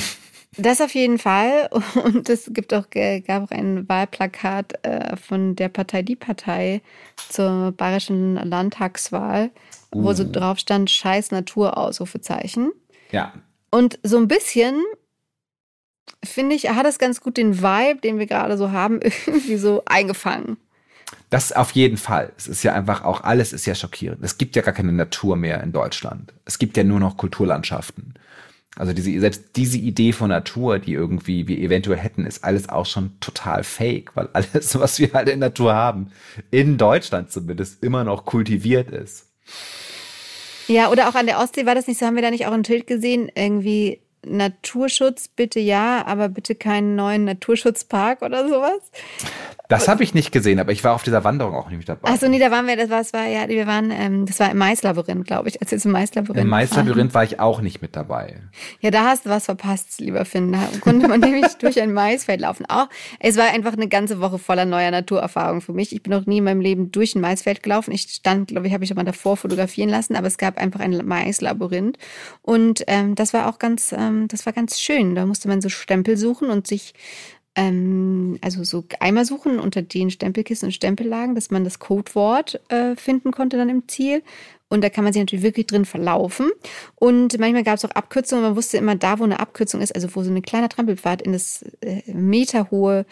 Das 0.56 0.80
auf 0.80 0.94
jeden 0.94 1.18
Fall. 1.18 1.68
Und 2.04 2.28
es 2.28 2.50
gibt 2.52 2.74
auch, 2.74 2.90
gab 2.90 3.44
auch 3.44 3.50
ein 3.50 3.88
Wahlplakat 3.88 4.84
äh, 4.84 5.16
von 5.16 5.56
der 5.56 5.68
Partei 5.68 6.02
Die 6.02 6.16
Partei 6.16 6.82
zur 7.28 7.72
bayerischen 7.72 8.36
Landtagswahl, 8.36 9.50
uh. 9.94 10.04
wo 10.04 10.12
so 10.12 10.24
uh. 10.24 10.30
drauf 10.30 10.58
stand, 10.58 10.90
scheiß 10.90 11.30
Natur, 11.30 11.78
Ausrufezeichen. 11.78 12.72
Ja. 13.10 13.32
Und 13.70 13.98
so 14.02 14.18
ein 14.18 14.28
bisschen, 14.28 14.82
finde 16.22 16.54
ich, 16.54 16.68
hat 16.68 16.86
es 16.86 16.98
ganz 16.98 17.20
gut 17.20 17.38
den 17.38 17.62
Vibe, 17.62 18.00
den 18.02 18.18
wir 18.18 18.26
gerade 18.26 18.58
so 18.58 18.70
haben, 18.70 19.00
irgendwie 19.26 19.56
so 19.56 19.82
eingefangen. 19.86 20.58
Das 21.30 21.52
auf 21.52 21.70
jeden 21.72 21.96
Fall. 21.96 22.32
Es 22.36 22.46
ist 22.46 22.62
ja 22.62 22.74
einfach 22.74 23.04
auch, 23.04 23.22
alles 23.22 23.54
ist 23.54 23.64
ja 23.64 23.74
schockierend. 23.74 24.22
Es 24.22 24.36
gibt 24.36 24.54
ja 24.54 24.62
gar 24.62 24.74
keine 24.74 24.92
Natur 24.92 25.36
mehr 25.36 25.62
in 25.62 25.72
Deutschland. 25.72 26.34
Es 26.44 26.58
gibt 26.58 26.76
ja 26.76 26.84
nur 26.84 27.00
noch 27.00 27.16
Kulturlandschaften. 27.16 28.14
Also 28.76 28.94
diese, 28.94 29.20
selbst 29.20 29.56
diese 29.56 29.76
Idee 29.76 30.12
von 30.12 30.30
Natur, 30.30 30.78
die 30.78 30.94
irgendwie 30.94 31.46
wir 31.46 31.58
eventuell 31.58 31.98
hätten, 31.98 32.24
ist 32.24 32.42
alles 32.42 32.70
auch 32.70 32.86
schon 32.86 33.18
total 33.20 33.64
fake, 33.64 34.12
weil 34.16 34.28
alles, 34.32 34.78
was 34.78 34.98
wir 34.98 35.12
halt 35.12 35.28
in 35.28 35.40
Natur 35.40 35.74
haben, 35.74 36.10
in 36.50 36.78
Deutschland 36.78 37.30
zumindest 37.30 37.82
immer 37.82 38.04
noch 38.04 38.24
kultiviert 38.24 38.90
ist. 38.90 39.28
Ja, 40.68 40.90
oder 40.90 41.08
auch 41.08 41.14
an 41.14 41.26
der 41.26 41.38
Ostsee 41.38 41.66
war 41.66 41.74
das 41.74 41.86
nicht 41.86 41.98
so, 41.98 42.06
haben 42.06 42.14
wir 42.14 42.22
da 42.22 42.30
nicht 42.30 42.46
auch 42.46 42.52
ein 42.52 42.64
Schild 42.64 42.86
gesehen, 42.86 43.30
irgendwie 43.34 44.00
Naturschutz 44.24 45.28
bitte 45.28 45.58
ja, 45.60 46.06
aber 46.06 46.28
bitte 46.28 46.54
keinen 46.54 46.94
neuen 46.94 47.24
Naturschutzpark 47.24 48.22
oder 48.22 48.48
sowas. 48.48 48.80
Das 49.72 49.88
habe 49.88 50.04
ich 50.04 50.12
nicht 50.12 50.32
gesehen, 50.32 50.60
aber 50.60 50.72
ich 50.72 50.84
war 50.84 50.94
auf 50.94 51.02
dieser 51.02 51.24
Wanderung 51.24 51.54
auch 51.54 51.70
nicht 51.70 51.88
dabei. 51.88 52.10
Achso, 52.10 52.28
nee, 52.28 52.38
da 52.38 52.50
waren 52.50 52.66
wir, 52.66 52.76
das 52.76 52.90
war, 52.90 52.98
das 52.98 53.12
war 53.14 53.26
ja, 53.26 53.48
wir 53.48 53.66
waren, 53.66 53.90
ähm, 53.90 54.26
das 54.26 54.38
war 54.38 54.50
im 54.50 54.58
Maislabyrinth, 54.58 55.26
glaube 55.26 55.48
ich, 55.48 55.62
als 55.62 55.70
wir 55.70 55.78
zum 55.78 55.92
Maislabyrinth 55.92 56.42
Im 56.42 56.48
Maislabyrinth 56.48 57.14
war 57.14 57.24
ich 57.24 57.40
auch 57.40 57.62
nicht 57.62 57.80
mit 57.80 57.96
dabei. 57.96 58.36
Ja, 58.80 58.90
da 58.90 59.04
hast 59.04 59.24
du 59.24 59.30
was 59.30 59.46
verpasst, 59.46 59.98
lieber 59.98 60.24
Finn. 60.26 60.52
Da 60.52 60.68
konnte 60.80 61.08
man 61.08 61.20
nämlich 61.20 61.54
durch 61.54 61.80
ein 61.80 61.92
Maisfeld 61.92 62.42
laufen. 62.42 62.66
Auch, 62.68 62.88
es 63.18 63.36
war 63.36 63.46
einfach 63.46 63.72
eine 63.72 63.88
ganze 63.88 64.20
Woche 64.20 64.38
voller 64.38 64.66
neuer 64.66 64.90
Naturerfahrung 64.90 65.62
für 65.62 65.72
mich. 65.72 65.94
Ich 65.94 66.02
bin 66.02 66.12
noch 66.12 66.26
nie 66.26 66.38
in 66.38 66.44
meinem 66.44 66.60
Leben 66.60 66.92
durch 66.92 67.14
ein 67.14 67.22
Maisfeld 67.22 67.62
gelaufen. 67.62 67.92
Ich 67.92 68.02
stand, 68.02 68.48
glaube 68.48 68.66
ich, 68.66 68.74
habe 68.74 68.84
ich 68.84 68.92
aber 68.92 69.04
davor 69.04 69.38
fotografieren 69.38 69.88
lassen, 69.88 70.16
aber 70.16 70.26
es 70.26 70.36
gab 70.36 70.58
einfach 70.58 70.80
ein 70.80 71.00
Maislabyrinth. 71.04 71.96
Und 72.42 72.84
ähm, 72.88 73.14
das 73.14 73.32
war 73.32 73.48
auch 73.48 73.58
ganz, 73.58 73.92
ähm, 73.92 74.28
das 74.28 74.44
war 74.44 74.52
ganz 74.52 74.80
schön. 74.80 75.14
Da 75.14 75.24
musste 75.24 75.48
man 75.48 75.62
so 75.62 75.70
Stempel 75.70 76.16
suchen 76.16 76.50
und 76.50 76.66
sich 76.66 76.92
ähm, 77.54 78.38
also 78.40 78.64
so 78.64 78.84
Eimer 79.00 79.24
suchen 79.24 79.58
unter 79.58 79.82
den 79.82 80.10
Stempelkissen 80.10 80.66
und 80.66 80.72
Stempellagen, 80.72 81.34
dass 81.34 81.50
man 81.50 81.64
das 81.64 81.78
Codewort 81.78 82.60
äh, 82.68 82.96
finden 82.96 83.30
konnte 83.30 83.56
dann 83.56 83.68
im 83.68 83.88
Ziel. 83.88 84.22
Und 84.68 84.82
da 84.82 84.88
kann 84.88 85.04
man 85.04 85.12
sich 85.12 85.20
natürlich 85.20 85.44
wirklich 85.44 85.66
drin 85.66 85.84
verlaufen. 85.84 86.50
Und 86.94 87.38
manchmal 87.38 87.62
gab 87.62 87.76
es 87.76 87.84
auch 87.84 87.90
Abkürzungen. 87.90 88.42
Man 88.42 88.56
wusste 88.56 88.78
immer, 88.78 88.96
da 88.96 89.18
wo 89.18 89.24
eine 89.24 89.38
Abkürzung 89.38 89.82
ist, 89.82 89.94
also 89.94 90.08
wo 90.14 90.22
so 90.22 90.30
ein 90.30 90.40
kleiner 90.40 90.70
Trampelpfad 90.70 91.20
in 91.20 91.34
das 91.34 91.62
äh, 91.82 92.10
meterhohe 92.10 93.04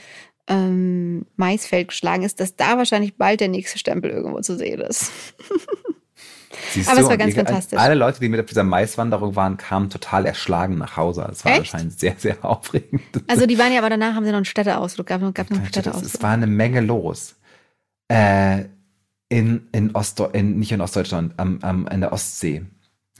ähm, 0.49 1.27
Maisfeld 1.37 1.89
geschlagen 1.89 2.23
ist, 2.23 2.41
dass 2.41 2.57
da 2.57 2.79
wahrscheinlich 2.79 3.17
bald 3.17 3.41
der 3.41 3.49
nächste 3.49 3.79
Stempel 3.79 4.11
irgendwo 4.11 4.41
zu 4.41 4.57
sehen 4.57 4.81
ist. 4.81 5.13
Siehst 6.73 6.89
Aber 6.89 6.99
du, 6.99 7.05
es 7.05 7.11
war 7.11 7.17
ganz 7.17 7.35
die, 7.35 7.37
fantastisch. 7.37 7.79
Alle 7.79 7.95
Leute, 7.95 8.21
die 8.21 8.29
mit 8.29 8.41
auf 8.41 8.47
dieser 8.47 8.65
Maiswanderung 8.65 9.37
waren, 9.37 9.57
kamen 9.57 9.89
total 9.89 10.27
erschlagen 10.27 10.79
nach 10.79 10.97
Hause. 10.97 11.29
Es 11.31 11.45
war 11.45 11.53
Echt? 11.53 11.61
anscheinend 11.61 11.99
sehr, 11.99 12.15
sehr 12.19 12.45
aufregend. 12.45 13.03
Also 13.29 13.47
die 13.47 13.59
waren 13.59 13.73
ja 13.73 13.79
aber 13.79 13.91
danach, 13.91 14.15
haben 14.15 14.25
sie 14.25 14.31
noch 14.31 14.39
einen 14.39 14.45
Städteausflug, 14.45 15.07
gab, 15.07 15.21
gab 15.35 15.51
noch 15.51 15.59
einen 15.59 15.67
Städteausflug. 15.67 16.15
Es 16.15 16.23
war 16.23 16.31
eine 16.31 16.47
Menge 16.47 16.81
los. 16.81 17.37
Äh, 18.09 18.65
in, 19.29 19.69
in 19.73 19.95
Ost, 19.95 20.21
in, 20.33 20.59
nicht 20.59 20.73
in 20.73 20.81
Ostdeutschland, 20.81 21.35
am, 21.39 21.61
am, 21.63 21.87
in 21.87 22.01
der 22.01 22.13
Ostsee. 22.13 22.67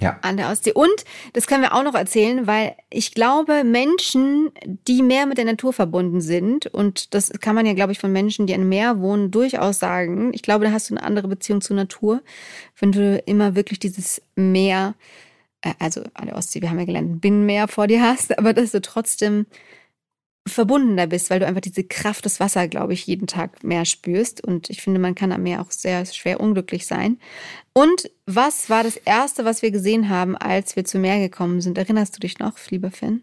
Ja. 0.01 0.19
An 0.23 0.37
der 0.39 0.49
Ostsee. 0.51 0.73
Und 0.73 1.05
das 1.35 1.47
können 1.47 1.63
wir 1.63 1.75
auch 1.75 1.83
noch 1.83 1.95
erzählen, 1.95 2.47
weil 2.47 2.75
ich 2.89 3.13
glaube, 3.13 3.65
Menschen, 3.65 4.51
die 4.89 5.03
mehr 5.03 5.27
mit 5.27 5.37
der 5.37 5.45
Natur 5.45 5.73
verbunden 5.73 6.21
sind, 6.23 6.67
und 6.67 7.15
das 7.15 7.31
kann 7.41 7.55
man 7.55 7.67
ja, 7.67 7.75
glaube 7.75 7.93
ich, 7.93 7.99
von 7.99 8.11
Menschen, 8.11 8.47
die 8.47 8.55
an 8.55 8.69
Meer 8.69 9.01
wohnen, 9.01 9.31
durchaus 9.31 9.79
sagen. 9.79 10.33
Ich 10.33 10.43
glaube, 10.43 10.65
da 10.65 10.73
hast 10.73 10.89
du 10.89 10.95
eine 10.95 11.05
andere 11.05 11.29
Beziehung 11.29 11.61
zur 11.61 11.77
Natur, 11.77 12.23
wenn 12.79 12.93
du 12.93 13.19
immer 13.27 13.55
wirklich 13.55 13.79
dieses 13.79 14.23
Meer, 14.37 14.95
äh, 15.61 15.75
also 15.79 16.03
an 16.15 16.27
der 16.27 16.37
Ostsee, 16.37 16.63
wir 16.63 16.71
haben 16.71 16.79
ja 16.79 16.87
gelernt, 16.87 17.21
Binnenmeer 17.21 17.69
vor 17.69 17.87
dir 17.87 18.03
hast, 18.03 18.37
aber 18.39 18.55
dass 18.55 18.73
du 18.73 18.81
trotzdem 18.81 19.47
verbundener 20.47 21.07
bist, 21.07 21.31
weil 21.31 21.41
du 21.41 21.47
einfach 21.47 21.61
diese 21.61 21.85
Kraft 21.85 22.25
des 22.25 22.41
Wassers, 22.41 22.71
glaube 22.71 22.93
ich, 22.93 23.07
jeden 23.07 23.27
Tag 23.27 23.63
mehr 23.63 23.85
spürst. 23.85 24.43
Und 24.43 24.71
ich 24.71 24.83
finde, 24.83 25.01
man 25.01 25.15
kann 25.15 25.33
am 25.33 25.43
Meer 25.43 25.61
auch 25.61 25.71
sehr 25.71 26.05
schwer 26.07 26.41
unglücklich 26.41 26.87
sein. 26.87 27.19
Und 27.73 28.11
was 28.27 28.71
war 28.71 28.83
das 28.83 28.97
Erste, 28.97 29.45
was 29.45 29.63
wir 29.63 29.71
gesehen 29.71 30.09
haben, 30.09 30.37
als 30.37 30.77
wir 30.77 30.85
zum 30.85 31.03
Meer 31.03 31.19
gekommen 31.19 31.61
sind? 31.61 31.79
Erinnerst 31.79 32.17
du 32.17 32.21
dich 32.21 32.39
noch, 32.39 32.55
lieber 32.71 32.91
Finn? 32.91 33.23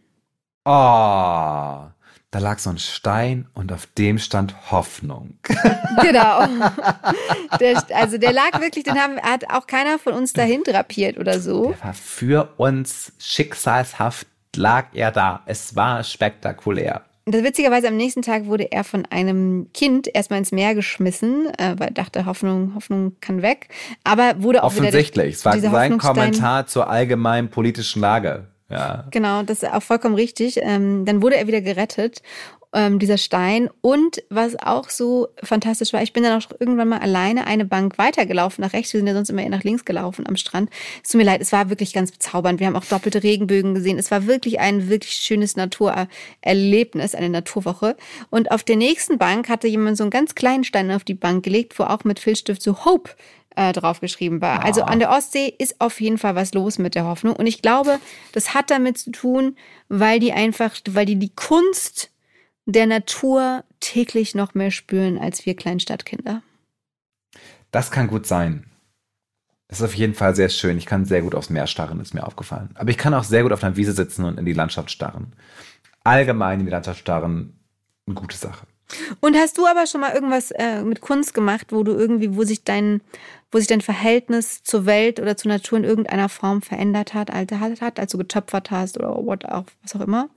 Oh, 0.63 1.87
da 2.31 2.39
lag 2.39 2.59
so 2.59 2.69
ein 2.69 2.77
Stein 2.77 3.47
und 3.53 3.71
auf 3.71 3.87
dem 3.97 4.19
stand 4.19 4.71
Hoffnung. 4.71 5.37
Genau. 5.99 6.45
Der, 7.59 7.83
also 7.95 8.19
der 8.19 8.31
lag 8.31 8.61
wirklich, 8.61 8.83
den 8.83 9.01
haben, 9.01 9.19
hat 9.19 9.49
auch 9.49 9.65
keiner 9.65 9.97
von 9.97 10.13
uns 10.13 10.31
dahin 10.31 10.61
drapiert 10.63 11.17
oder 11.17 11.39
so. 11.39 11.69
Der 11.71 11.83
war 11.83 11.93
für 11.95 12.53
uns 12.57 13.13
schicksalshaft 13.17 14.27
lag 14.55 14.87
er 14.93 15.11
da. 15.11 15.41
Es 15.45 15.75
war 15.75 16.03
spektakulär. 16.03 17.03
Das 17.29 17.43
witzigerweise 17.43 17.89
am 17.89 17.97
nächsten 17.97 18.21
Tag 18.21 18.45
wurde 18.45 18.71
er 18.71 18.85
von 18.85 19.05
einem 19.05 19.67
Kind 19.73 20.07
erstmal 20.13 20.39
ins 20.39 20.53
Meer 20.53 20.75
geschmissen, 20.75 21.47
äh, 21.57 21.75
weil 21.77 21.89
er 21.89 21.93
dachte, 21.93 22.25
Hoffnung, 22.25 22.73
Hoffnung 22.73 23.17
kann 23.19 23.41
weg. 23.41 23.67
Aber 24.05 24.41
wurde 24.41 24.63
auch 24.63 24.67
Offensichtlich. 24.67 25.35
Es 25.35 25.45
war 25.45 25.59
sein 25.59 25.97
Kommentar 25.97 26.67
zur 26.67 26.89
allgemeinen 26.89 27.49
politischen 27.49 27.99
Lage. 27.99 28.47
Ja. 28.69 29.05
Genau, 29.11 29.43
das 29.43 29.63
ist 29.63 29.69
auch 29.69 29.83
vollkommen 29.83 30.15
richtig. 30.15 30.59
Ähm, 30.61 31.05
dann 31.05 31.21
wurde 31.21 31.37
er 31.37 31.47
wieder 31.47 31.61
gerettet 31.61 32.21
ähm, 32.73 32.99
dieser 32.99 33.17
Stein. 33.17 33.69
Und 33.81 34.23
was 34.29 34.55
auch 34.59 34.89
so 34.89 35.27
fantastisch 35.41 35.93
war, 35.93 36.01
ich 36.01 36.13
bin 36.13 36.23
dann 36.23 36.41
auch 36.41 36.47
irgendwann 36.59 36.89
mal 36.89 36.99
alleine 36.99 37.47
eine 37.47 37.65
Bank 37.65 37.97
weitergelaufen 37.97 38.61
nach 38.63 38.73
rechts. 38.73 38.93
Wir 38.93 38.99
sind 38.99 39.07
ja 39.07 39.13
sonst 39.13 39.29
immer 39.29 39.43
eher 39.43 39.49
nach 39.49 39.63
links 39.63 39.85
gelaufen 39.85 40.27
am 40.27 40.35
Strand. 40.35 40.69
Es 41.03 41.11
tut 41.11 41.19
mir 41.19 41.25
leid, 41.25 41.41
es 41.41 41.51
war 41.51 41.69
wirklich 41.69 41.93
ganz 41.93 42.11
bezaubernd. 42.11 42.59
Wir 42.59 42.67
haben 42.67 42.75
auch 42.75 42.85
doppelte 42.85 43.23
Regenbögen 43.23 43.73
gesehen. 43.73 43.97
Es 43.97 44.11
war 44.11 44.27
wirklich 44.27 44.59
ein 44.59 44.89
wirklich 44.89 45.13
schönes 45.13 45.55
Naturerlebnis, 45.55 47.15
eine 47.15 47.29
Naturwoche. 47.29 47.95
Und 48.29 48.51
auf 48.51 48.63
der 48.63 48.75
nächsten 48.75 49.17
Bank 49.17 49.49
hatte 49.49 49.67
jemand 49.67 49.97
so 49.97 50.03
einen 50.03 50.11
ganz 50.11 50.35
kleinen 50.35 50.63
Stein 50.63 50.91
auf 50.91 51.03
die 51.03 51.13
Bank 51.13 51.43
gelegt, 51.43 51.77
wo 51.79 51.83
auch 51.83 52.03
mit 52.03 52.19
Filzstift 52.19 52.61
so 52.61 52.85
Hope 52.85 53.11
äh, 53.55 53.73
draufgeschrieben 53.73 54.39
war. 54.41 54.63
Also 54.63 54.83
an 54.83 54.99
der 54.99 55.09
Ostsee 55.09 55.53
ist 55.57 55.81
auf 55.81 55.99
jeden 55.99 56.17
Fall 56.17 56.35
was 56.35 56.53
los 56.53 56.77
mit 56.77 56.95
der 56.95 57.05
Hoffnung. 57.05 57.35
Und 57.35 57.47
ich 57.47 57.61
glaube, 57.61 57.99
das 58.31 58.53
hat 58.53 58.69
damit 58.69 58.99
zu 58.99 59.11
tun, 59.11 59.57
weil 59.89 60.19
die 60.19 60.31
einfach, 60.31 60.75
weil 60.89 61.05
die 61.05 61.17
die 61.17 61.33
Kunst 61.33 62.11
der 62.67 62.85
Natur 62.85 63.63
täglich 63.79 64.35
noch 64.35 64.53
mehr 64.53 64.71
spüren 64.71 65.17
als 65.17 65.45
wir 65.45 65.55
Kleinstadtkinder. 65.55 66.41
Das 67.71 67.91
kann 67.91 68.07
gut 68.07 68.27
sein. 68.27 68.65
Das 69.67 69.79
ist 69.79 69.85
auf 69.85 69.95
jeden 69.95 70.13
Fall 70.13 70.35
sehr 70.35 70.49
schön. 70.49 70.77
Ich 70.77 70.85
kann 70.85 71.05
sehr 71.05 71.21
gut 71.21 71.33
aufs 71.33 71.49
Meer 71.49 71.67
starren, 71.67 71.99
ist 71.99 72.13
mir 72.13 72.25
aufgefallen. 72.25 72.69
Aber 72.75 72.89
ich 72.89 72.97
kann 72.97 73.13
auch 73.13 73.23
sehr 73.23 73.43
gut 73.43 73.51
auf 73.51 73.63
einer 73.63 73.75
Wiese 73.75 73.93
sitzen 73.93 74.25
und 74.25 74.37
in 74.37 74.45
die 74.45 74.53
Landschaft 74.53 74.91
starren. 74.91 75.33
Allgemein 76.03 76.59
in 76.59 76.65
die 76.65 76.71
Landschaft 76.71 76.99
starren, 76.99 77.59
eine 78.05 78.15
gute 78.15 78.37
Sache. 78.37 78.65
Und 79.19 79.35
hast 79.35 79.57
du 79.57 79.65
aber 79.65 79.85
schon 79.85 80.01
mal 80.01 80.13
irgendwas 80.13 80.51
äh, 80.51 80.81
mit 80.83 81.01
Kunst 81.01 81.33
gemacht, 81.33 81.67
wo 81.71 81.83
du 81.83 81.91
irgendwie, 81.91 82.35
wo 82.35 82.43
sich 82.43 82.63
dein, 82.63 83.01
wo 83.51 83.57
sich 83.57 83.67
dein 83.67 83.81
Verhältnis 83.81 84.63
zur 84.63 84.85
Welt 84.85 85.19
oder 85.19 85.35
zur 85.35 85.51
Natur 85.51 85.77
in 85.79 85.83
irgendeiner 85.83 86.29
Form 86.29 86.61
verändert 86.61 87.13
hat, 87.13 87.31
hat, 87.31 87.99
als 87.99 88.11
du 88.11 88.17
getöpfert 88.17 88.71
hast 88.71 88.97
oder 88.97 89.09
what 89.09 89.45
auch, 89.45 89.65
was 89.83 89.95
auch 89.95 90.01
immer? 90.01 90.29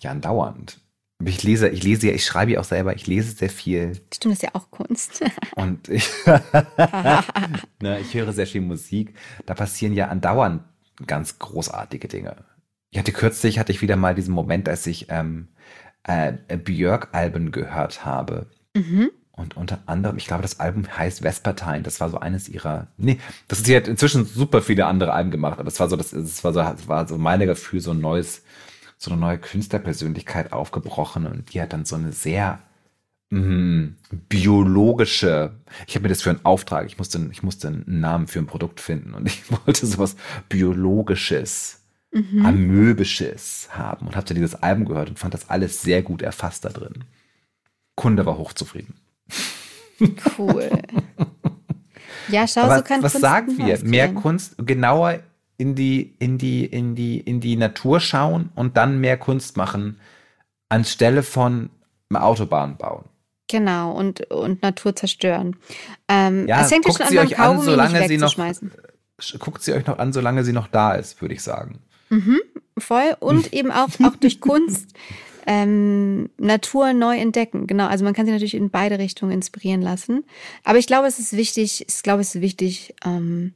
Ja, 0.00 0.10
andauernd. 0.10 0.80
Ich 1.24 1.42
lese, 1.42 1.68
ich 1.68 1.82
lese 1.82 2.08
ja, 2.08 2.14
ich 2.14 2.26
schreibe 2.26 2.52
ja 2.52 2.60
auch 2.60 2.64
selber, 2.64 2.94
ich 2.94 3.06
lese 3.06 3.32
sehr 3.32 3.48
viel. 3.48 3.94
Stimmt, 4.12 4.32
das 4.32 4.38
ist 4.38 4.42
ja 4.42 4.50
auch 4.52 4.70
Kunst. 4.70 5.24
Und 5.56 5.88
ich, 5.88 6.08
ne, 7.80 8.00
ich 8.00 8.12
höre 8.12 8.32
sehr 8.32 8.46
viel 8.46 8.60
Musik. 8.60 9.14
Da 9.46 9.54
passieren 9.54 9.94
ja 9.94 10.08
andauernd 10.08 10.62
ganz 11.06 11.38
großartige 11.38 12.08
Dinge. 12.08 12.44
Ich 12.90 12.98
hatte 12.98 13.12
kürzlich, 13.12 13.58
hatte 13.58 13.72
ich 13.72 13.82
wieder 13.82 13.96
mal 13.96 14.14
diesen 14.14 14.34
Moment, 14.34 14.68
als 14.68 14.86
ich 14.86 15.06
ähm, 15.08 15.48
äh, 16.04 16.34
Björk-Alben 16.56 17.50
gehört 17.50 18.04
habe. 18.04 18.46
Mhm. 18.74 19.10
Und 19.32 19.56
unter 19.56 19.80
anderem, 19.86 20.16
ich 20.16 20.26
glaube, 20.26 20.42
das 20.42 20.60
Album 20.60 20.86
heißt 20.96 21.20
Vespertine. 21.20 21.82
Das 21.82 22.00
war 22.00 22.08
so 22.08 22.18
eines 22.18 22.48
ihrer. 22.48 22.88
Nee, 22.96 23.20
das 23.48 23.58
ist, 23.58 23.66
sie 23.66 23.76
hat 23.76 23.88
inzwischen 23.88 24.24
super 24.24 24.62
viele 24.62 24.86
andere 24.86 25.12
Alben 25.12 25.30
gemacht, 25.30 25.54
aber 25.54 25.64
das 25.64 25.78
war 25.78 25.90
so, 25.90 25.96
das, 25.96 26.10
das 26.10 26.42
war 26.42 26.52
so, 26.54 26.60
das 26.60 26.88
war 26.88 27.06
so 27.06 27.18
meine 27.18 27.46
Gefühl, 27.46 27.80
so 27.80 27.90
ein 27.90 28.00
neues 28.00 28.42
so 29.06 29.12
eine 29.12 29.20
neue 29.20 29.38
Künstlerpersönlichkeit 29.38 30.52
aufgebrochen 30.52 31.26
und 31.26 31.54
die 31.54 31.62
hat 31.62 31.72
dann 31.72 31.84
so 31.84 31.94
eine 31.94 32.12
sehr 32.12 32.58
mh, 33.30 33.90
biologische, 34.28 35.52
ich 35.86 35.94
habe 35.94 36.04
mir 36.04 36.08
das 36.08 36.22
für 36.22 36.30
einen 36.30 36.44
Auftrag, 36.44 36.86
ich 36.86 36.98
musste, 36.98 37.28
ich 37.30 37.42
musste 37.44 37.68
einen 37.68 38.00
Namen 38.00 38.26
für 38.26 38.40
ein 38.40 38.46
Produkt 38.46 38.80
finden 38.80 39.14
und 39.14 39.26
ich 39.26 39.42
wollte 39.50 39.86
sowas 39.86 40.16
biologisches, 40.48 41.82
mhm. 42.12 42.44
amöbisches 42.44 43.68
haben 43.70 44.08
und 44.08 44.16
habe 44.16 44.26
dann 44.26 44.34
dieses 44.34 44.56
Album 44.56 44.86
gehört 44.86 45.08
und 45.08 45.18
fand 45.18 45.34
das 45.34 45.48
alles 45.48 45.82
sehr 45.82 46.02
gut 46.02 46.20
erfasst 46.22 46.64
da 46.64 46.70
drin. 46.70 47.04
Kunde 47.94 48.26
war 48.26 48.36
hochzufrieden. 48.36 48.94
Cool. 50.36 50.70
Ja, 52.28 52.48
schau, 52.48 52.62
Aber 52.62 52.78
so 52.78 52.82
kann 52.82 53.04
Was 53.04 53.12
Kunst 53.12 53.22
sagen 53.22 53.56
wir? 53.56 53.78
Mehr 53.84 54.12
Kunst, 54.12 54.56
genauer 54.58 55.20
in 55.58 55.74
die, 55.74 56.14
in 56.18 56.38
die, 56.38 56.64
in 56.64 56.94
die, 56.94 57.18
in 57.20 57.40
die 57.40 57.56
Natur 57.56 58.00
schauen 58.00 58.50
und 58.54 58.76
dann 58.76 59.00
mehr 59.00 59.16
Kunst 59.16 59.56
machen, 59.56 59.98
anstelle 60.68 61.22
von 61.22 61.70
Autobahn 62.12 62.76
bauen. 62.76 63.04
Genau, 63.48 63.92
und, 63.92 64.28
und 64.30 64.62
Natur 64.62 64.96
zerstören. 64.96 65.56
Ähm, 66.08 66.48
ja, 66.48 66.62
es 66.62 66.70
hängt 66.70 66.84
guckt 66.84 67.06
sie 67.08 67.18
euch 67.18 67.38
an, 67.38 67.60
solange 67.60 68.08
sie 68.08 68.18
noch, 68.18 68.36
guckt 69.38 69.62
sie 69.62 69.72
euch 69.72 69.86
noch 69.86 69.98
an, 69.98 70.12
solange 70.12 70.44
sie 70.44 70.52
noch 70.52 70.66
da 70.66 70.94
ist, 70.94 71.20
würde 71.20 71.34
ich 71.34 71.42
sagen. 71.42 71.78
Mhm, 72.10 72.40
voll. 72.76 73.16
Und 73.20 73.52
eben 73.52 73.70
auch, 73.70 73.88
auch 74.02 74.16
durch 74.16 74.40
Kunst 74.40 74.94
ähm, 75.46 76.28
Natur 76.38 76.92
neu 76.92 77.16
entdecken. 77.16 77.68
Genau, 77.68 77.86
also 77.86 78.04
man 78.04 78.14
kann 78.14 78.26
sich 78.26 78.32
natürlich 78.32 78.54
in 78.54 78.70
beide 78.70 78.98
Richtungen 78.98 79.32
inspirieren 79.32 79.80
lassen. 79.80 80.24
Aber 80.64 80.78
ich 80.78 80.88
glaube, 80.88 81.06
es 81.06 81.20
ist 81.20 81.36
wichtig, 81.36 81.84
ich 81.86 82.02
glaube, 82.02 82.22
es 82.22 82.34
ist 82.34 82.40
wichtig, 82.40 82.94
ähm, 83.04 83.54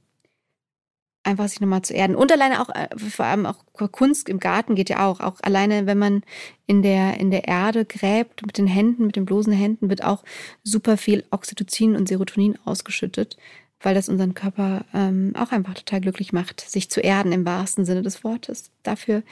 einfach 1.30 1.48
sich 1.48 1.60
nochmal 1.60 1.82
zu 1.82 1.94
erden. 1.94 2.16
Und 2.16 2.30
alleine 2.32 2.60
auch, 2.60 2.68
äh, 2.70 2.88
vor 2.98 3.24
allem 3.24 3.46
auch 3.46 3.56
Kunst 3.90 4.28
im 4.28 4.40
Garten 4.40 4.74
geht 4.74 4.90
ja 4.90 5.06
auch. 5.06 5.20
Auch 5.20 5.36
alleine, 5.42 5.86
wenn 5.86 5.98
man 5.98 6.22
in 6.66 6.82
der, 6.82 7.18
in 7.18 7.30
der 7.30 7.48
Erde 7.48 7.84
gräbt, 7.84 8.44
mit 8.44 8.58
den 8.58 8.66
Händen, 8.66 9.06
mit 9.06 9.16
den 9.16 9.24
bloßen 9.24 9.52
Händen, 9.52 9.88
wird 9.88 10.04
auch 10.04 10.24
super 10.62 10.96
viel 10.96 11.24
Oxytocin 11.30 11.96
und 11.96 12.08
Serotonin 12.08 12.58
ausgeschüttet. 12.64 13.36
weil 13.82 13.94
das 13.94 14.10
unseren 14.10 14.34
Körper 14.34 14.84
ähm, 14.92 15.32
auch 15.34 15.52
einfach 15.52 15.72
total 15.72 16.02
glücklich 16.02 16.34
macht, 16.34 16.60
sich 16.60 16.90
zu 16.90 17.00
erden 17.00 17.32
im 17.32 17.46
wahrsten 17.46 17.86
Sinne 17.86 18.02
des 18.02 18.22
Wortes. 18.24 18.70
Dafür 18.82 19.22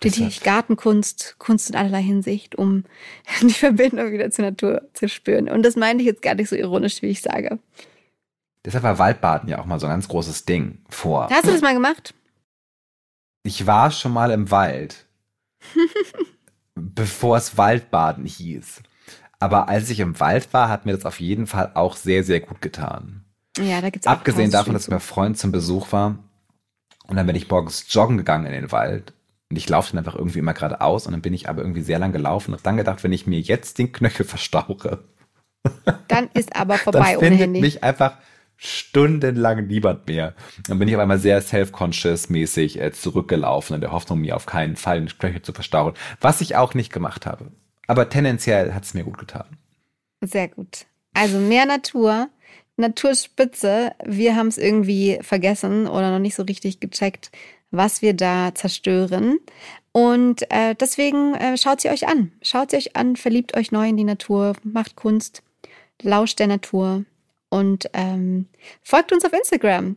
plädiere 0.00 0.28
ich 0.28 0.44
Gartenkunst, 0.44 1.34
Kunst 1.38 1.68
in 1.70 1.74
allerlei 1.74 2.02
Hinsicht, 2.02 2.54
um 2.54 2.84
die 3.42 3.50
Verbindung 3.50 4.12
wieder 4.12 4.30
zur 4.30 4.44
Natur 4.44 4.82
zu 4.94 5.08
spüren. 5.08 5.48
Und 5.48 5.64
das 5.64 5.74
meine 5.74 6.00
ich 6.00 6.06
jetzt 6.06 6.22
gar 6.22 6.36
nicht 6.36 6.48
so 6.48 6.54
ironisch, 6.54 7.02
wie 7.02 7.08
ich 7.08 7.22
sage. 7.22 7.58
Deshalb 8.68 8.84
war 8.84 8.98
Waldbaden 8.98 9.48
ja 9.48 9.60
auch 9.60 9.64
mal 9.64 9.80
so 9.80 9.86
ein 9.86 9.92
ganz 9.92 10.08
großes 10.08 10.44
Ding 10.44 10.82
vor. 10.90 11.30
Hast 11.30 11.46
du 11.46 11.52
das 11.52 11.62
mal 11.62 11.72
gemacht? 11.72 12.12
Ich 13.42 13.66
war 13.66 13.90
schon 13.90 14.12
mal 14.12 14.30
im 14.30 14.50
Wald, 14.50 15.06
bevor 16.74 17.38
es 17.38 17.56
Waldbaden 17.56 18.26
hieß. 18.26 18.82
Aber 19.38 19.70
als 19.70 19.88
ich 19.88 20.00
im 20.00 20.20
Wald 20.20 20.52
war, 20.52 20.68
hat 20.68 20.84
mir 20.84 20.92
das 20.92 21.06
auf 21.06 21.18
jeden 21.18 21.46
Fall 21.46 21.70
auch 21.72 21.96
sehr, 21.96 22.24
sehr 22.24 22.40
gut 22.40 22.60
getan. 22.60 23.24
Ja, 23.56 23.80
da 23.80 23.88
gibt's 23.88 24.06
auch 24.06 24.12
Abgesehen 24.12 24.50
davon, 24.50 24.74
dass 24.74 24.88
mein 24.88 25.00
Freund 25.00 25.38
zum 25.38 25.50
Besuch 25.50 25.90
war 25.92 26.18
und 27.06 27.16
dann 27.16 27.24
bin 27.24 27.36
ich 27.36 27.48
morgens 27.48 27.86
joggen 27.88 28.18
gegangen 28.18 28.44
in 28.44 28.52
den 28.52 28.70
Wald 28.70 29.14
und 29.48 29.56
ich 29.56 29.66
laufe 29.66 29.92
dann 29.92 29.98
einfach 30.00 30.14
irgendwie 30.14 30.40
immer 30.40 30.52
geradeaus 30.52 31.06
und 31.06 31.12
dann 31.12 31.22
bin 31.22 31.32
ich 31.32 31.48
aber 31.48 31.62
irgendwie 31.62 31.80
sehr 31.80 31.98
lang 31.98 32.12
gelaufen 32.12 32.52
und 32.52 32.66
dann 32.66 32.76
gedacht, 32.76 33.02
wenn 33.02 33.14
ich 33.14 33.26
mir 33.26 33.40
jetzt 33.40 33.78
den 33.78 33.92
Knöchel 33.92 34.26
verstauche, 34.26 35.04
dann 36.08 36.28
ist 36.34 36.54
aber 36.54 36.76
vorbei 36.76 37.16
dann 37.18 37.38
findet 37.38 37.62
mich 37.62 37.82
einfach 37.82 38.18
stundenlang 38.58 39.68
niemand 39.68 40.08
mehr. 40.08 40.34
Dann 40.66 40.78
bin 40.78 40.88
ich 40.88 40.96
auf 40.96 41.00
einmal 41.00 41.20
sehr 41.20 41.40
self-conscious 41.40 42.28
mäßig 42.28 42.80
äh, 42.80 42.92
zurückgelaufen 42.92 43.76
in 43.76 43.80
der 43.80 43.92
Hoffnung, 43.92 44.20
mir 44.20 44.36
auf 44.36 44.46
keinen 44.46 44.76
Fall 44.76 44.98
den 44.98 45.08
Knöchel 45.08 45.42
zu 45.42 45.52
verstauen, 45.52 45.94
was 46.20 46.40
ich 46.40 46.56
auch 46.56 46.74
nicht 46.74 46.92
gemacht 46.92 47.24
habe. 47.24 47.52
Aber 47.86 48.08
tendenziell 48.08 48.74
hat 48.74 48.84
es 48.84 48.94
mir 48.94 49.04
gut 49.04 49.16
getan. 49.16 49.46
Sehr 50.20 50.48
gut. 50.48 50.86
Also 51.14 51.38
mehr 51.38 51.66
Natur, 51.66 52.28
Naturspitze. 52.76 53.92
Wir 54.04 54.34
haben 54.34 54.48
es 54.48 54.58
irgendwie 54.58 55.18
vergessen 55.22 55.86
oder 55.86 56.10
noch 56.10 56.18
nicht 56.18 56.34
so 56.34 56.42
richtig 56.42 56.80
gecheckt, 56.80 57.30
was 57.70 58.02
wir 58.02 58.12
da 58.12 58.54
zerstören. 58.54 59.38
Und 59.92 60.50
äh, 60.50 60.74
deswegen 60.74 61.34
äh, 61.34 61.56
schaut 61.56 61.80
sie 61.80 61.90
euch 61.90 62.08
an. 62.08 62.32
Schaut 62.42 62.72
sie 62.72 62.76
euch 62.76 62.96
an, 62.96 63.14
verliebt 63.14 63.56
euch 63.56 63.70
neu 63.70 63.88
in 63.88 63.96
die 63.96 64.04
Natur, 64.04 64.54
macht 64.64 64.96
Kunst, 64.96 65.42
lauscht 66.02 66.40
der 66.40 66.48
Natur 66.48 67.04
und 67.50 67.88
ähm, 67.92 68.46
folgt 68.82 69.12
uns 69.12 69.24
auf 69.24 69.32
Instagram. 69.32 69.96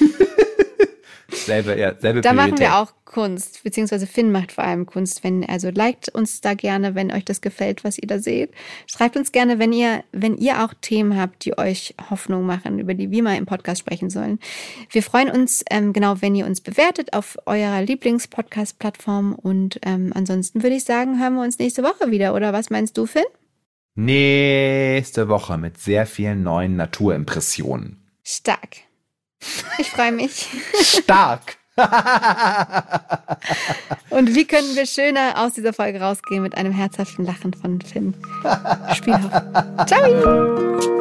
selbe, 1.28 1.78
ja, 1.78 1.94
selbe 1.98 2.20
Da 2.20 2.32
machen 2.32 2.58
wir 2.58 2.76
auch 2.76 2.92
Kunst, 3.04 3.62
beziehungsweise 3.62 4.08
Finn 4.08 4.32
macht 4.32 4.50
vor 4.50 4.64
allem 4.64 4.86
Kunst. 4.86 5.22
Wenn, 5.22 5.48
also 5.48 5.70
liked 5.70 6.08
uns 6.08 6.40
da 6.40 6.54
gerne, 6.54 6.96
wenn 6.96 7.12
euch 7.12 7.24
das 7.24 7.40
gefällt, 7.40 7.84
was 7.84 7.96
ihr 7.96 8.08
da 8.08 8.18
seht. 8.18 8.50
Schreibt 8.86 9.16
uns 9.16 9.30
gerne, 9.30 9.60
wenn 9.60 9.72
ihr, 9.72 10.02
wenn 10.10 10.36
ihr 10.36 10.64
auch 10.64 10.74
Themen 10.80 11.16
habt, 11.16 11.44
die 11.44 11.56
euch 11.56 11.94
Hoffnung 12.10 12.44
machen, 12.44 12.80
über 12.80 12.94
die 12.94 13.12
wir 13.12 13.22
mal 13.22 13.36
im 13.36 13.46
Podcast 13.46 13.80
sprechen 13.80 14.10
sollen. 14.10 14.40
Wir 14.90 15.02
freuen 15.02 15.30
uns, 15.30 15.64
ähm, 15.70 15.92
genau, 15.92 16.22
wenn 16.22 16.34
ihr 16.34 16.46
uns 16.46 16.60
bewertet 16.60 17.12
auf 17.12 17.38
eurer 17.46 17.82
Lieblings-Podcast-Plattform. 17.82 19.34
Und 19.34 19.78
ähm, 19.84 20.12
ansonsten 20.14 20.64
würde 20.64 20.74
ich 20.74 20.84
sagen, 20.84 21.20
hören 21.20 21.34
wir 21.34 21.42
uns 21.42 21.58
nächste 21.58 21.84
Woche 21.84 22.10
wieder. 22.10 22.34
Oder 22.34 22.52
was 22.52 22.70
meinst 22.70 22.98
du, 22.98 23.06
Finn? 23.06 23.22
Nächste 23.96 25.28
Woche 25.28 25.56
mit 25.56 25.78
sehr 25.78 26.04
vielen 26.06 26.42
neuen 26.42 26.74
Naturimpressionen. 26.76 28.02
Stark. 28.24 28.78
Ich 29.78 29.90
freue 29.90 30.10
mich. 30.10 30.48
Stark. 30.80 31.58
Und 34.10 34.34
wie 34.34 34.46
können 34.46 34.74
wir 34.74 34.86
schöner 34.86 35.34
aus 35.36 35.54
dieser 35.54 35.72
Folge 35.72 36.00
rausgehen 36.00 36.42
mit 36.42 36.56
einem 36.56 36.72
herzhaften 36.72 37.24
Lachen 37.24 37.52
von 37.52 37.80
Finn 37.80 38.14
Spielhoff. 38.94 39.30
Ciao! 39.86 40.94